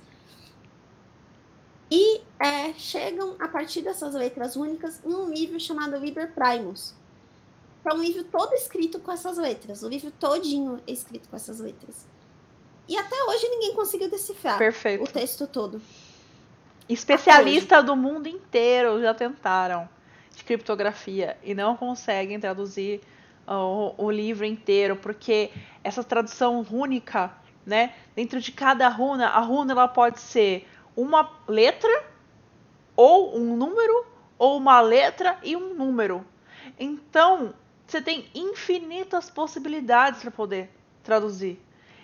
[1.92, 6.96] E é, chegam, a partir dessas letras únicas, em um livro chamado Liber Primus.
[7.86, 9.84] É um livro todo escrito com essas letras.
[9.84, 12.08] O livro todinho é escrito com essas letras.
[12.88, 15.04] E até hoje ninguém conseguiu decifrar Perfeito.
[15.04, 15.80] o texto todo.
[16.90, 19.88] Especialistas do mundo inteiro já tentaram
[20.36, 23.02] de criptografia e não conseguem traduzir
[23.48, 25.52] o, o livro inteiro, porque
[25.84, 27.32] essa tradução única,
[27.66, 27.94] né?
[28.16, 32.04] Dentro de cada runa, a runa ela pode ser uma letra
[32.96, 34.06] ou um número
[34.38, 36.26] ou uma letra e um número.
[36.80, 37.54] Então,
[37.86, 40.70] você tem infinitas possibilidades para poder
[41.04, 41.60] traduzir.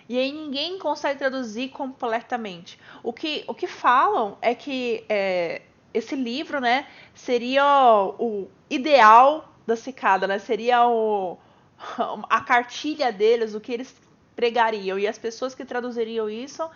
[0.08, 2.78] E aí ninguém consegue traduzir completamente.
[3.02, 5.62] O que, o que falam é que é,
[5.92, 7.64] esse livro, né, seria
[8.18, 10.38] o ideal da cicada, né?
[10.38, 11.36] Seria o,
[12.28, 13.94] a cartilha deles, o que eles
[14.34, 14.98] pregariam.
[14.98, 16.68] E as pessoas que traduziriam isso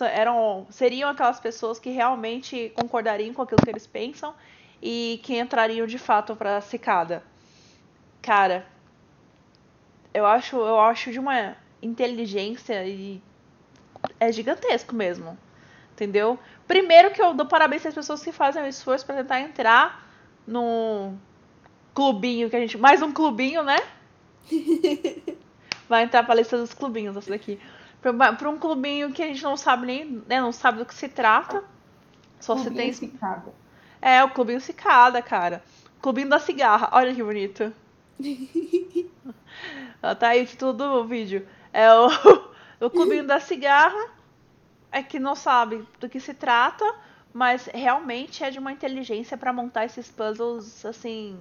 [0.00, 4.34] eram, seriam aquelas pessoas que realmente concordariam com aquilo que eles pensam
[4.82, 7.22] e que entrariam de fato para a cicada.
[8.22, 8.66] Cara,
[10.12, 13.20] eu acho, eu acho de uma inteligência e
[14.20, 15.36] é gigantesco mesmo.
[15.92, 16.38] Entendeu?
[16.68, 20.06] Primeiro que eu dou parabéns às pessoas que fazem o esforço para tentar entrar
[20.46, 21.14] no
[21.94, 22.76] clubinho que a gente.
[22.76, 23.78] Mais um clubinho, né?
[25.88, 27.58] Vai entrar pra lista dos clubinhos essa daqui.
[28.02, 30.22] Pra, pra, um clubinho que a gente não sabe nem.
[30.28, 31.64] Né, não sabe do que se trata.
[32.38, 33.10] Só clubinho se tem.
[33.10, 33.54] Cicada.
[34.00, 35.64] É, o clubinho cicada, cara.
[36.02, 36.90] Clubinho da cigarra.
[36.92, 37.72] Olha que bonito.
[40.00, 41.48] tá aí o título do vídeo.
[41.72, 42.08] É o,
[42.86, 44.17] o clubinho da cigarra.
[44.90, 46.84] É que não sabe do que se trata,
[47.32, 51.38] mas realmente é de uma inteligência para montar esses puzzles assim.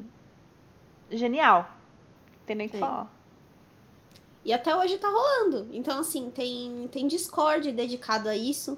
[1.09, 1.71] Genial.
[2.45, 3.11] Tem nem o que falar.
[4.47, 5.67] E até hoje tá rolando.
[5.73, 8.77] Então, assim, tem, tem Discord dedicado a isso.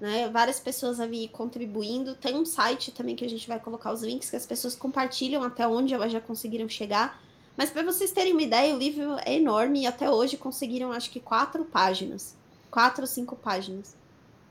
[0.00, 0.30] Né?
[0.30, 2.14] Várias pessoas ali contribuindo.
[2.14, 5.42] Tem um site também que a gente vai colocar os links que as pessoas compartilham
[5.42, 7.20] até onde elas já conseguiram chegar.
[7.54, 11.10] Mas para vocês terem uma ideia, o livro é enorme e até hoje conseguiram acho
[11.10, 12.34] que quatro páginas.
[12.70, 13.94] Quatro ou cinco páginas.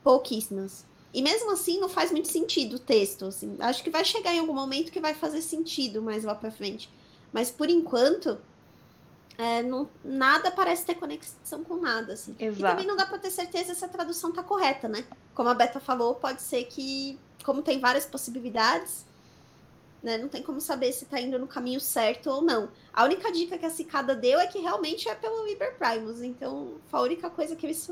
[0.03, 0.85] Pouquíssimas.
[1.13, 3.25] E mesmo assim não faz muito sentido o texto.
[3.25, 3.55] Assim.
[3.59, 6.89] Acho que vai chegar em algum momento que vai fazer sentido mais lá para frente.
[7.31, 8.37] Mas por enquanto,
[9.37, 12.35] é, não, nada parece ter conexão com nada, assim.
[12.39, 12.59] Exato.
[12.59, 15.05] E também não dá para ter certeza se a tradução tá correta, né?
[15.33, 19.05] Como a Beta falou, pode ser que, como tem várias possibilidades,
[20.01, 22.69] né, não tem como saber se tá indo no caminho certo ou não.
[22.93, 26.75] A única dica que a Cicada deu é que realmente é pelo Liber Primus, então
[26.87, 27.91] foi a única coisa que eles,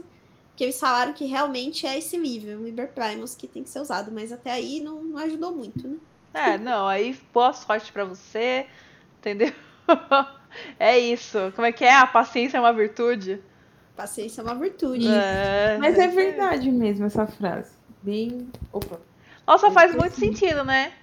[0.57, 3.79] que eles falaram que realmente é esse livro, o Liber Primus, que tem que ser
[3.79, 5.97] usado, mas até aí não, não ajudou muito, né?
[6.33, 8.65] É, não, aí boa sorte para você,
[9.19, 9.53] entendeu?
[10.79, 11.51] É isso.
[11.55, 11.93] Como é que é?
[11.93, 13.39] A paciência é uma virtude?
[13.95, 15.07] Paciência é uma virtude.
[15.07, 17.71] É, Mas é verdade mesmo essa frase.
[18.01, 18.49] Bem.
[18.71, 18.99] Opa.
[19.45, 20.93] Nossa, faz muito sentido, né?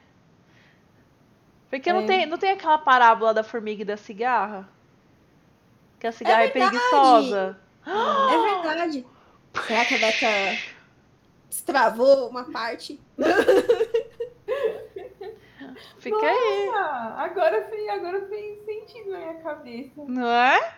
[1.70, 2.06] Porque não, É.
[2.06, 4.68] tem, não tem aquela parábola da formiga e da cigarra?
[6.00, 6.70] Que a cigarra é, verdade!
[6.70, 7.58] preguiçosa.
[7.86, 9.06] É verdade.
[9.66, 10.26] Será que a Beta
[11.48, 13.00] destravou uma parte?
[15.98, 20.02] Fica aí, Ah, agora fez, agora fez sentido na minha cabeça.
[20.06, 20.74] não é?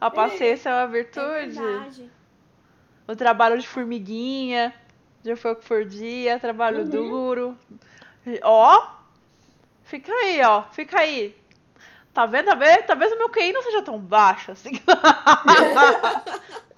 [0.00, 1.58] A paciência é uma É virtude.
[1.58, 2.10] verdade.
[3.08, 4.72] o trabalho de formiguinha,
[5.24, 6.88] já foi o que for dia, trabalho Uhum.
[6.88, 7.58] duro.
[8.42, 8.86] Ó,
[9.84, 11.36] fica aí, ó, fica aí.
[12.14, 12.46] Tá vendo?
[12.46, 14.72] Talvez, talvez o meu QI não seja tão baixo assim.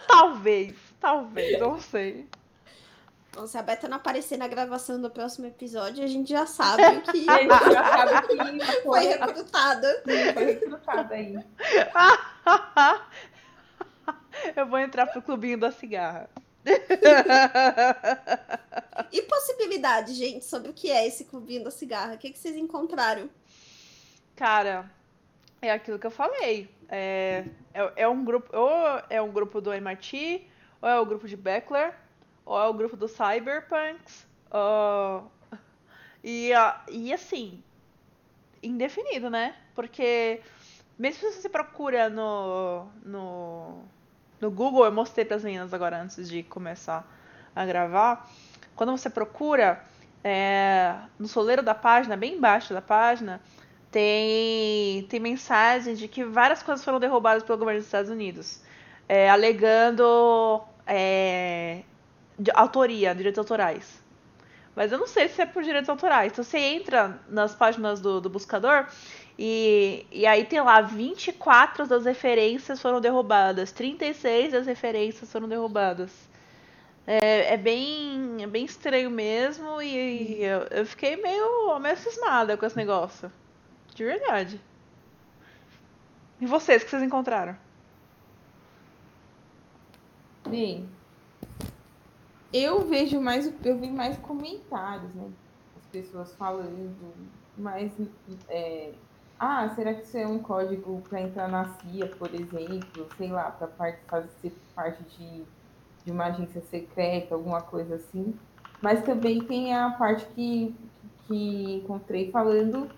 [0.06, 0.74] talvez,
[1.04, 2.26] talvez, não sei.
[3.34, 7.02] Bom, se a Beta não aparecer na gravação do próximo episódio, a gente já sabe
[7.12, 8.36] que E aí, já sabe que
[8.82, 10.02] foi foi, recrutada.
[10.32, 11.36] foi recrutada aí.
[14.56, 16.28] Eu vou entrar pro clubinho da cigarra.
[19.12, 22.14] E possibilidade, gente, sobre o que é esse clubinho da cigarra?
[22.14, 23.28] O que, que vocês encontraram?
[24.34, 24.90] Cara,
[25.60, 26.68] é aquilo que eu falei.
[26.88, 28.70] É, é, é um grupo, ou
[29.08, 30.46] é um grupo do MIT,
[30.84, 31.94] ou é o grupo de Beckler,
[32.44, 34.26] ou é o grupo dos Cyberpunks.
[34.50, 35.22] ó,
[36.22, 36.50] e,
[36.90, 37.62] e assim,
[38.62, 39.56] indefinido, né?
[39.74, 40.42] Porque
[40.98, 43.82] mesmo se você procura no, no,
[44.38, 47.10] no Google, eu mostrei para as meninas agora antes de começar
[47.56, 48.30] a gravar.
[48.76, 49.82] Quando você procura,
[50.22, 53.40] é, no soleiro da página, bem embaixo da página,
[53.90, 58.60] tem, tem mensagem de que várias coisas foram derrubadas pelo governo dos Estados Unidos,
[59.08, 61.82] é, alegando é,
[62.38, 64.02] de- autoria, direitos autorais.
[64.76, 66.32] Mas eu não sei se é por direitos autorais.
[66.32, 68.86] Então você entra nas páginas do, do buscador
[69.38, 76.10] e, e aí tem lá 24 das referências foram derrubadas, 36 das referências foram derrubadas.
[77.06, 82.64] É, é bem, é bem estranho mesmo e eu, eu fiquei meio, meio cismada com
[82.66, 83.30] esse negócio.
[83.94, 84.60] De verdade.
[86.40, 87.56] E vocês, o que vocês encontraram?
[90.48, 90.86] Bem,
[92.52, 95.30] eu vejo mais, eu vi mais comentários, né?
[95.76, 96.94] As pessoas falando,
[97.56, 97.90] mas
[98.48, 98.92] é,
[99.38, 103.50] ah, será que isso é um código para entrar na CIA, por exemplo, sei lá,
[103.50, 104.30] para fazer
[104.74, 105.42] parte de,
[106.04, 108.34] de uma agência secreta, alguma coisa assim.
[108.80, 110.74] Mas também tem a parte que,
[111.26, 112.88] que encontrei falando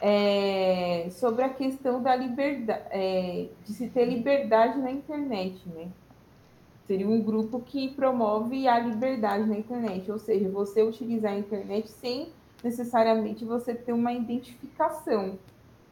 [0.00, 5.88] é, sobre a questão da liberdade, é, de se ter liberdade na internet, né?
[6.88, 11.86] Seria um grupo que promove a liberdade na internet, ou seja, você utilizar a internet
[11.90, 12.32] sem
[12.64, 15.38] necessariamente você ter uma identificação,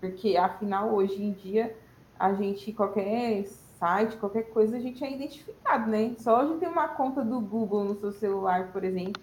[0.00, 1.76] porque afinal hoje em dia
[2.18, 3.44] a gente qualquer
[3.78, 6.14] site, qualquer coisa a gente é identificado, né?
[6.18, 9.22] Só a gente tem uma conta do Google no seu celular, por exemplo,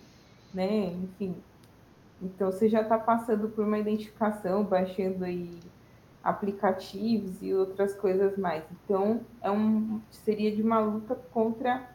[0.54, 0.94] né?
[0.94, 1.36] Enfim,
[2.22, 5.50] então você já está passando por uma identificação, baixando aí
[6.24, 8.64] aplicativos e outras coisas mais.
[8.72, 11.90] Então é um seria de uma luta contra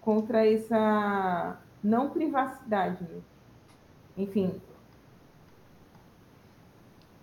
[0.00, 3.02] contra essa não privacidade.
[3.02, 3.20] Né?
[4.16, 4.60] Enfim.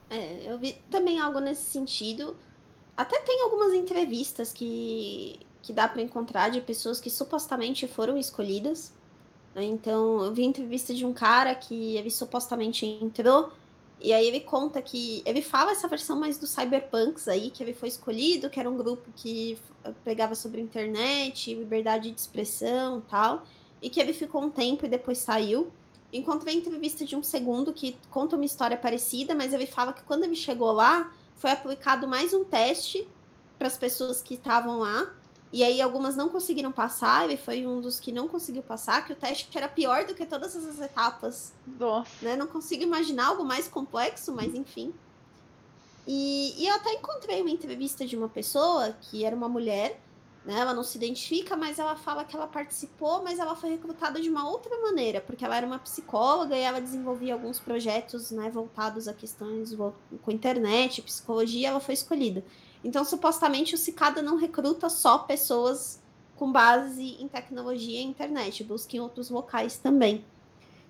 [0.09, 2.35] É, eu vi também algo nesse sentido.
[2.97, 8.93] Até tem algumas entrevistas que, que dá para encontrar de pessoas que supostamente foram escolhidas
[9.53, 9.63] né?
[9.63, 13.51] Então, eu vi entrevista de um cara que ele supostamente entrou,
[14.03, 15.21] e aí ele conta que.
[15.25, 18.77] Ele fala essa versão mais do Cyberpunks aí, que ele foi escolhido, que era um
[18.77, 19.57] grupo que
[20.03, 23.43] pegava sobre internet, liberdade de expressão tal,
[23.81, 25.71] e que ele ficou um tempo e depois saiu.
[26.11, 30.23] Encontrei entrevista de um segundo que conta uma história parecida, mas ele fala que quando
[30.23, 33.07] ele chegou lá, foi aplicado mais um teste
[33.57, 35.13] para as pessoas que estavam lá,
[35.53, 39.11] e aí algumas não conseguiram passar, ele foi um dos que não conseguiu passar, que
[39.11, 41.51] o teste era pior do que todas essas etapas.
[41.77, 42.09] Nossa.
[42.21, 42.35] Né?
[42.37, 44.93] Não consigo imaginar algo mais complexo, mas enfim.
[46.07, 49.99] E, e eu até encontrei uma entrevista de uma pessoa que era uma mulher,
[50.45, 50.59] né?
[50.59, 54.29] Ela não se identifica, mas ela fala que ela participou, mas ela foi recrutada de
[54.29, 59.07] uma outra maneira, porque ela era uma psicóloga e ela desenvolvia alguns projetos, né, voltados
[59.07, 59.75] a questões
[60.21, 62.43] com internet, psicologia, ela foi escolhida.
[62.83, 66.01] Então, supostamente, o Cicada não recruta só pessoas
[66.35, 70.25] com base em tecnologia e internet, busca em outros locais também.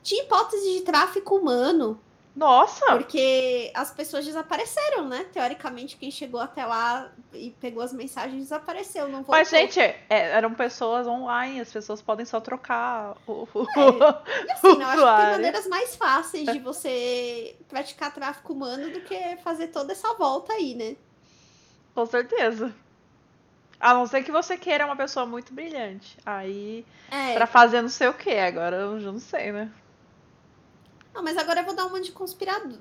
[0.01, 1.99] Tinha hipótese de tráfico humano.
[2.33, 2.85] Nossa!
[2.95, 5.25] Porque as pessoas desapareceram, né?
[5.33, 9.35] Teoricamente, quem chegou até lá e pegou as mensagens desapareceu, não voltou.
[9.35, 13.45] Mas, gente, é, eram pessoas online, as pessoas podem só trocar o.
[13.45, 14.47] É.
[14.47, 19.01] E assim, não, acho que tem maneiras mais fáceis de você praticar tráfico humano do
[19.01, 20.95] que fazer toda essa volta aí, né?
[21.93, 22.73] Com certeza.
[23.79, 26.17] A não ser que você queira uma pessoa muito brilhante.
[26.25, 27.33] Aí, é.
[27.33, 29.71] pra fazer não sei o que, agora eu já não sei, né?
[31.13, 32.77] Não, mas agora eu vou dar uma de conspirador.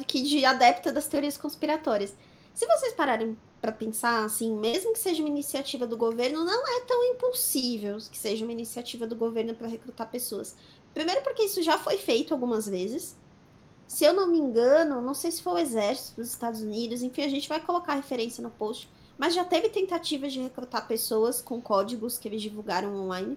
[0.00, 2.14] Aqui de adepta das teorias conspiratórias.
[2.54, 6.80] Se vocês pararem para pensar, assim, mesmo que seja uma iniciativa do governo, não é
[6.80, 10.56] tão impossível que seja uma iniciativa do governo para recrutar pessoas.
[10.94, 13.16] Primeiro, porque isso já foi feito algumas vezes
[13.90, 17.24] se eu não me engano, não sei se foi o exército dos Estados Unidos, enfim,
[17.24, 18.88] a gente vai colocar referência no post,
[19.18, 23.36] mas já teve tentativas de recrutar pessoas com códigos que eles divulgaram online.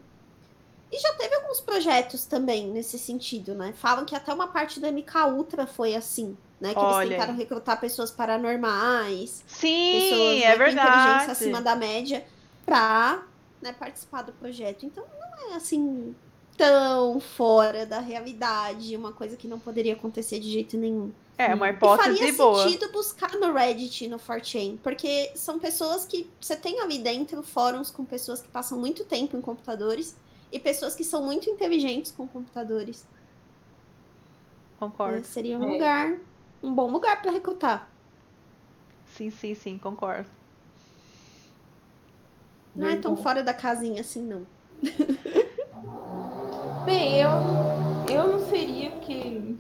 [0.92, 3.74] E já teve alguns projetos também nesse sentido, né?
[3.76, 6.76] Falam que até uma parte do MK Ultra foi assim, né?
[6.76, 7.04] Que Olha.
[7.04, 9.44] eles tentaram recrutar pessoas paranormais.
[9.48, 11.00] Sim, pessoas é verdade.
[11.00, 12.24] inteligência acima da média
[12.64, 13.24] pra
[13.60, 14.86] né, participar do projeto.
[14.86, 16.14] Então não é assim
[16.58, 21.12] tão fora da realidade, uma coisa que não poderia acontecer de jeito nenhum.
[21.38, 22.64] É, uma hipótese e faria boa.
[22.64, 27.90] sentido buscar no Reddit, no 4chan, porque são pessoas que você tem ali dentro fóruns
[27.90, 30.16] com pessoas que passam muito tempo em computadores
[30.52, 33.06] e pessoas que são muito inteligentes com computadores.
[34.80, 35.20] Concordo.
[35.20, 35.72] É, seria um é.
[35.72, 36.18] lugar,
[36.62, 37.90] um bom lugar para recrutar.
[39.16, 40.30] Sim, sim, sim, concordo.
[42.76, 44.46] Não é tão fora da casinha assim, não.
[46.86, 47.30] Bem, eu,
[48.12, 49.58] eu não seria que.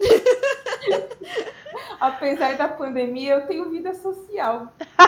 [2.00, 4.72] Apesar da pandemia, eu tenho vida social.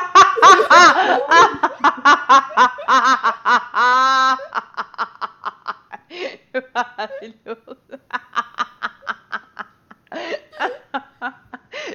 [6.74, 7.78] Maravilhoso.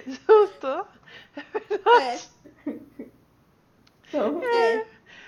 [0.07, 0.87] Justo.
[2.01, 2.19] É.
[4.07, 4.87] Então, é.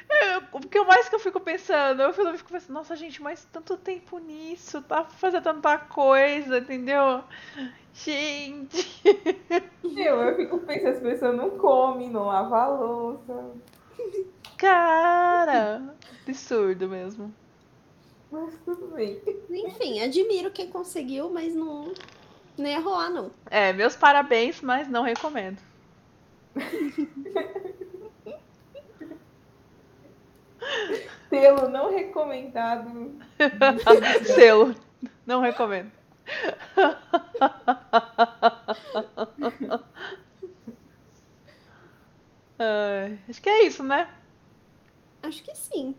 [0.10, 2.02] É, o que mais que eu fico pensando?
[2.02, 7.24] Eu fico pensando, nossa, gente, mas tanto tempo nisso, tá fazendo tanta coisa, entendeu?
[7.94, 9.02] Gente.
[9.84, 13.52] Eu, eu fico pensando, as pessoas não comem, não lavam a louça.
[14.58, 15.94] Cara,
[16.26, 17.34] absurdo mesmo.
[18.32, 19.22] Mas tudo bem.
[19.50, 21.92] Enfim, admiro quem conseguiu, mas não,
[22.58, 23.32] não ia rolar, não.
[23.50, 25.60] É, meus parabéns, mas não recomendo.
[31.30, 33.14] Selo não recomendado.
[34.36, 34.76] Selo,
[35.26, 35.92] não recomendo.
[42.58, 44.10] Ah, acho que é isso, né?
[45.24, 45.96] Acho que sim.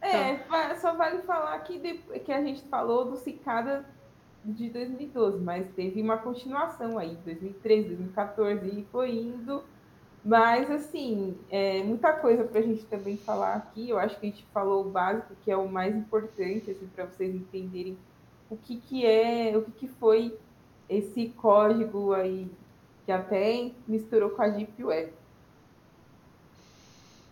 [0.00, 3.84] É, va- só vale falar que, de- que a gente falou do Cicada
[4.44, 9.62] de 2012, mas teve uma continuação aí, 2013, 2014, e foi indo.
[10.24, 13.90] Mas, assim, é muita coisa para a gente também falar aqui.
[13.90, 17.06] Eu acho que a gente falou o básico, que é o mais importante, assim, para
[17.06, 17.98] vocês entenderem
[18.48, 20.36] o que, que é, o que, que foi
[20.88, 22.48] esse código aí,
[23.04, 25.12] que até misturou com a Deep Web.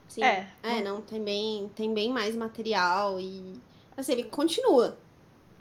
[0.08, 0.24] Sim.
[0.24, 0.48] É.
[0.60, 3.54] É, não, tem bem, tem bem mais material e
[3.96, 4.98] assim, ele continua.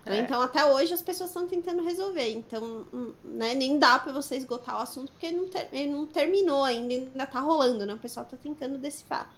[0.10, 0.18] Né?
[0.18, 0.22] É.
[0.22, 2.32] Então, até hoje as pessoas estão tentando resolver.
[2.32, 5.92] Então, hum, né, nem dá para você esgotar o assunto, porque ele não, ter- ele
[5.92, 7.94] não terminou ainda, ainda tá rolando, né?
[7.94, 9.30] O pessoal tá tentando decifrar.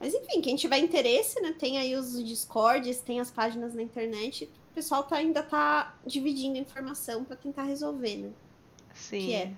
[0.00, 1.52] Mas enfim, quem tiver interesse, né?
[1.58, 4.44] Tem aí os discords, tem as páginas na internet.
[4.70, 8.30] O pessoal tá, ainda tá dividindo informação para tentar resolver, né?
[8.94, 9.26] Sim.
[9.26, 9.52] Que é.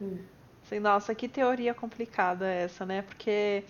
[0.00, 0.18] Hum.
[0.68, 3.02] Sim, nossa, que teoria complicada essa, né?
[3.02, 3.64] Porque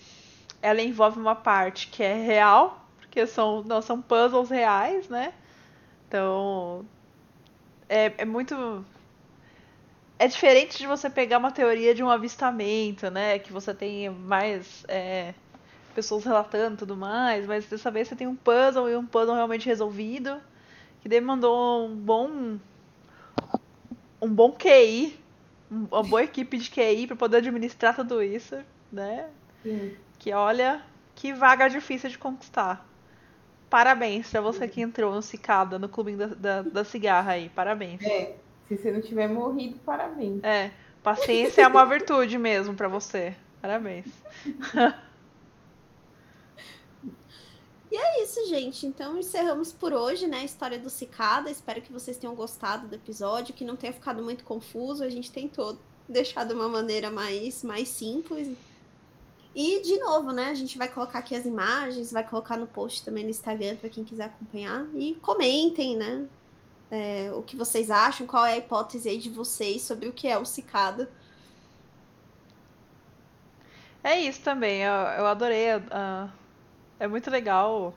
[0.63, 5.33] ela envolve uma parte que é real, porque são, não, são puzzles reais, né?
[6.15, 6.87] Então,
[7.89, 8.85] é, é muito.
[10.17, 13.41] É diferente de você pegar uma teoria de um avistamento, né?
[13.41, 15.35] Que você tem mais é,
[15.93, 19.35] pessoas relatando e tudo mais, mas dessa vez você tem um puzzle e um puzzle
[19.35, 20.41] realmente resolvido,
[21.03, 22.59] que demandou um bom.
[24.23, 25.19] Um bom QI
[25.69, 28.57] um- uma boa equipe de QI para poder administrar tudo isso,
[28.93, 29.29] né?
[29.65, 29.97] Sim.
[30.21, 30.81] Que olha,
[31.17, 32.87] que vaga difícil de conquistar.
[33.75, 37.49] Parabéns pra você que entrou no Cicada, no clubinho da, da, da cigarra aí.
[37.49, 38.01] Parabéns.
[38.03, 38.37] É,
[38.69, 40.45] se você não tiver morrido, parabéns.
[40.45, 40.71] É,
[41.03, 43.35] paciência é uma virtude mesmo pra você.
[43.61, 44.07] Parabéns.
[47.97, 48.87] É isso, gente.
[48.87, 50.39] Então encerramos por hoje, né?
[50.39, 51.51] A história do Cicada.
[51.51, 55.03] Espero que vocês tenham gostado do episódio, que não tenha ficado muito confuso.
[55.03, 55.77] A gente tentou
[56.09, 58.57] deixar de uma maneira mais, mais simples.
[59.55, 60.49] E, de novo, né?
[60.51, 63.89] A gente vai colocar aqui as imagens, vai colocar no post também no Instagram para
[63.89, 64.87] quem quiser acompanhar.
[64.95, 66.27] E comentem, né?
[66.95, 70.29] é, o que vocês acham, qual é a hipótese aí de vocês sobre o que
[70.29, 71.11] é o Cicada.
[74.03, 74.83] É isso também.
[74.83, 75.71] Eu, eu adorei.
[75.91, 76.29] ah,
[77.01, 77.95] é muito legal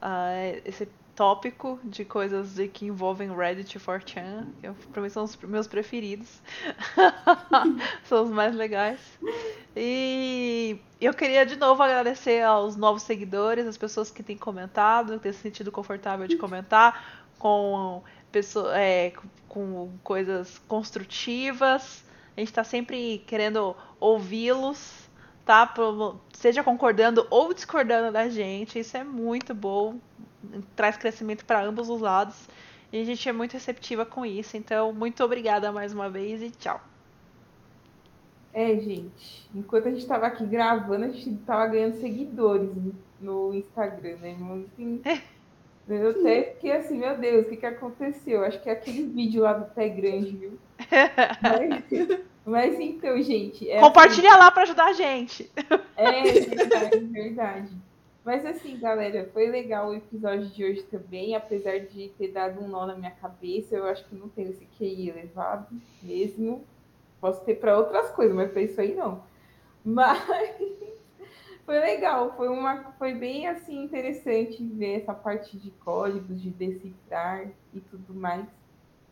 [0.00, 0.30] ah,
[0.64, 4.46] esse tópico de coisas de, que envolvem Reddit e 4chan.
[4.60, 6.42] Que eu, pra mim são os meus preferidos.
[8.04, 9.00] são os mais legais.
[9.76, 15.20] E eu queria de novo agradecer aos novos seguidores, as pessoas que têm comentado, que
[15.20, 19.12] têm se sentido confortável de comentar, com, pessoa, é,
[19.48, 22.04] com- coisas construtivas.
[22.36, 25.08] A gente está sempre querendo ouvi-los,
[25.44, 25.72] tá?
[26.32, 28.78] Seja concordando ou discordando da gente.
[28.78, 29.98] Isso é muito bom,
[30.76, 32.48] traz crescimento para ambos os lados.
[32.92, 34.56] E a gente é muito receptiva com isso.
[34.56, 36.80] Então, muito obrigada mais uma vez e tchau.
[38.52, 42.70] É, gente, enquanto a gente estava aqui gravando, a gente estava ganhando seguidores
[43.20, 44.36] no- Instagram, né?
[44.38, 45.02] Muito in-
[45.88, 48.44] Eu até fiquei assim, meu Deus, o que, que aconteceu?
[48.44, 50.58] Acho que é aquele vídeo lá do pé grande, viu?
[51.42, 53.68] Mas, mas então, gente.
[53.68, 55.50] é assim, Compartilha lá para ajudar a gente.
[55.96, 57.72] É, verdade, verdade.
[58.24, 62.68] Mas assim, galera, foi legal o episódio de hoje também, apesar de ter dado um
[62.68, 65.66] nó na minha cabeça, eu acho que não tenho esse QI elevado
[66.02, 66.64] mesmo.
[67.20, 69.22] Posso ter para outras coisas, mas para isso aí não.
[69.84, 70.18] Mas
[71.66, 77.46] foi legal, foi uma, foi bem assim interessante ver essa parte de códigos, de decifrar
[77.74, 78.46] e tudo mais.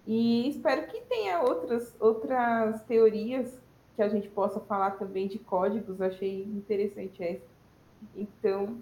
[0.07, 3.61] E espero que tenha outras outras teorias
[3.95, 7.53] que a gente possa falar também de códigos, achei interessante essa.
[8.17, 8.79] Então,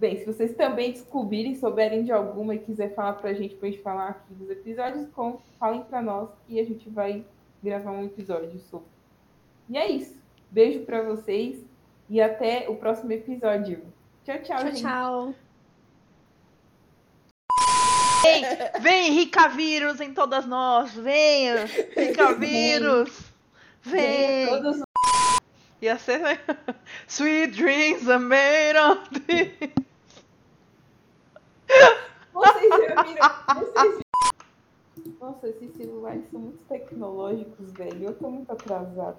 [0.00, 3.82] bem, se vocês também descobrirem, souberem de alguma e quiser falar pra gente, pra gente
[3.82, 7.22] falar aqui dos episódios, com, falem pra nós e a gente vai
[7.62, 8.88] gravar um episódio sobre.
[9.68, 10.18] E é isso.
[10.50, 11.62] Beijo pra vocês
[12.08, 13.82] e até o próximo episódio.
[14.24, 14.80] Tchau, tchau, Tchau, gente.
[14.80, 15.34] tchau.
[18.22, 18.42] Vem,
[18.82, 20.92] vem, rica vírus em todas nós.
[20.94, 21.66] Venha,
[21.96, 23.20] rica vírus.
[23.82, 24.46] Vem.
[24.48, 24.82] Todos
[25.82, 26.18] Ia ser.
[26.18, 26.38] né?
[27.08, 29.70] Sweet dreams are made of this.
[32.32, 33.04] Vocês viram?
[33.04, 33.30] Viram?
[35.20, 38.04] Nossa, esses celulares são muito tecnológicos, velho.
[38.04, 39.18] Eu tô muito atrasada.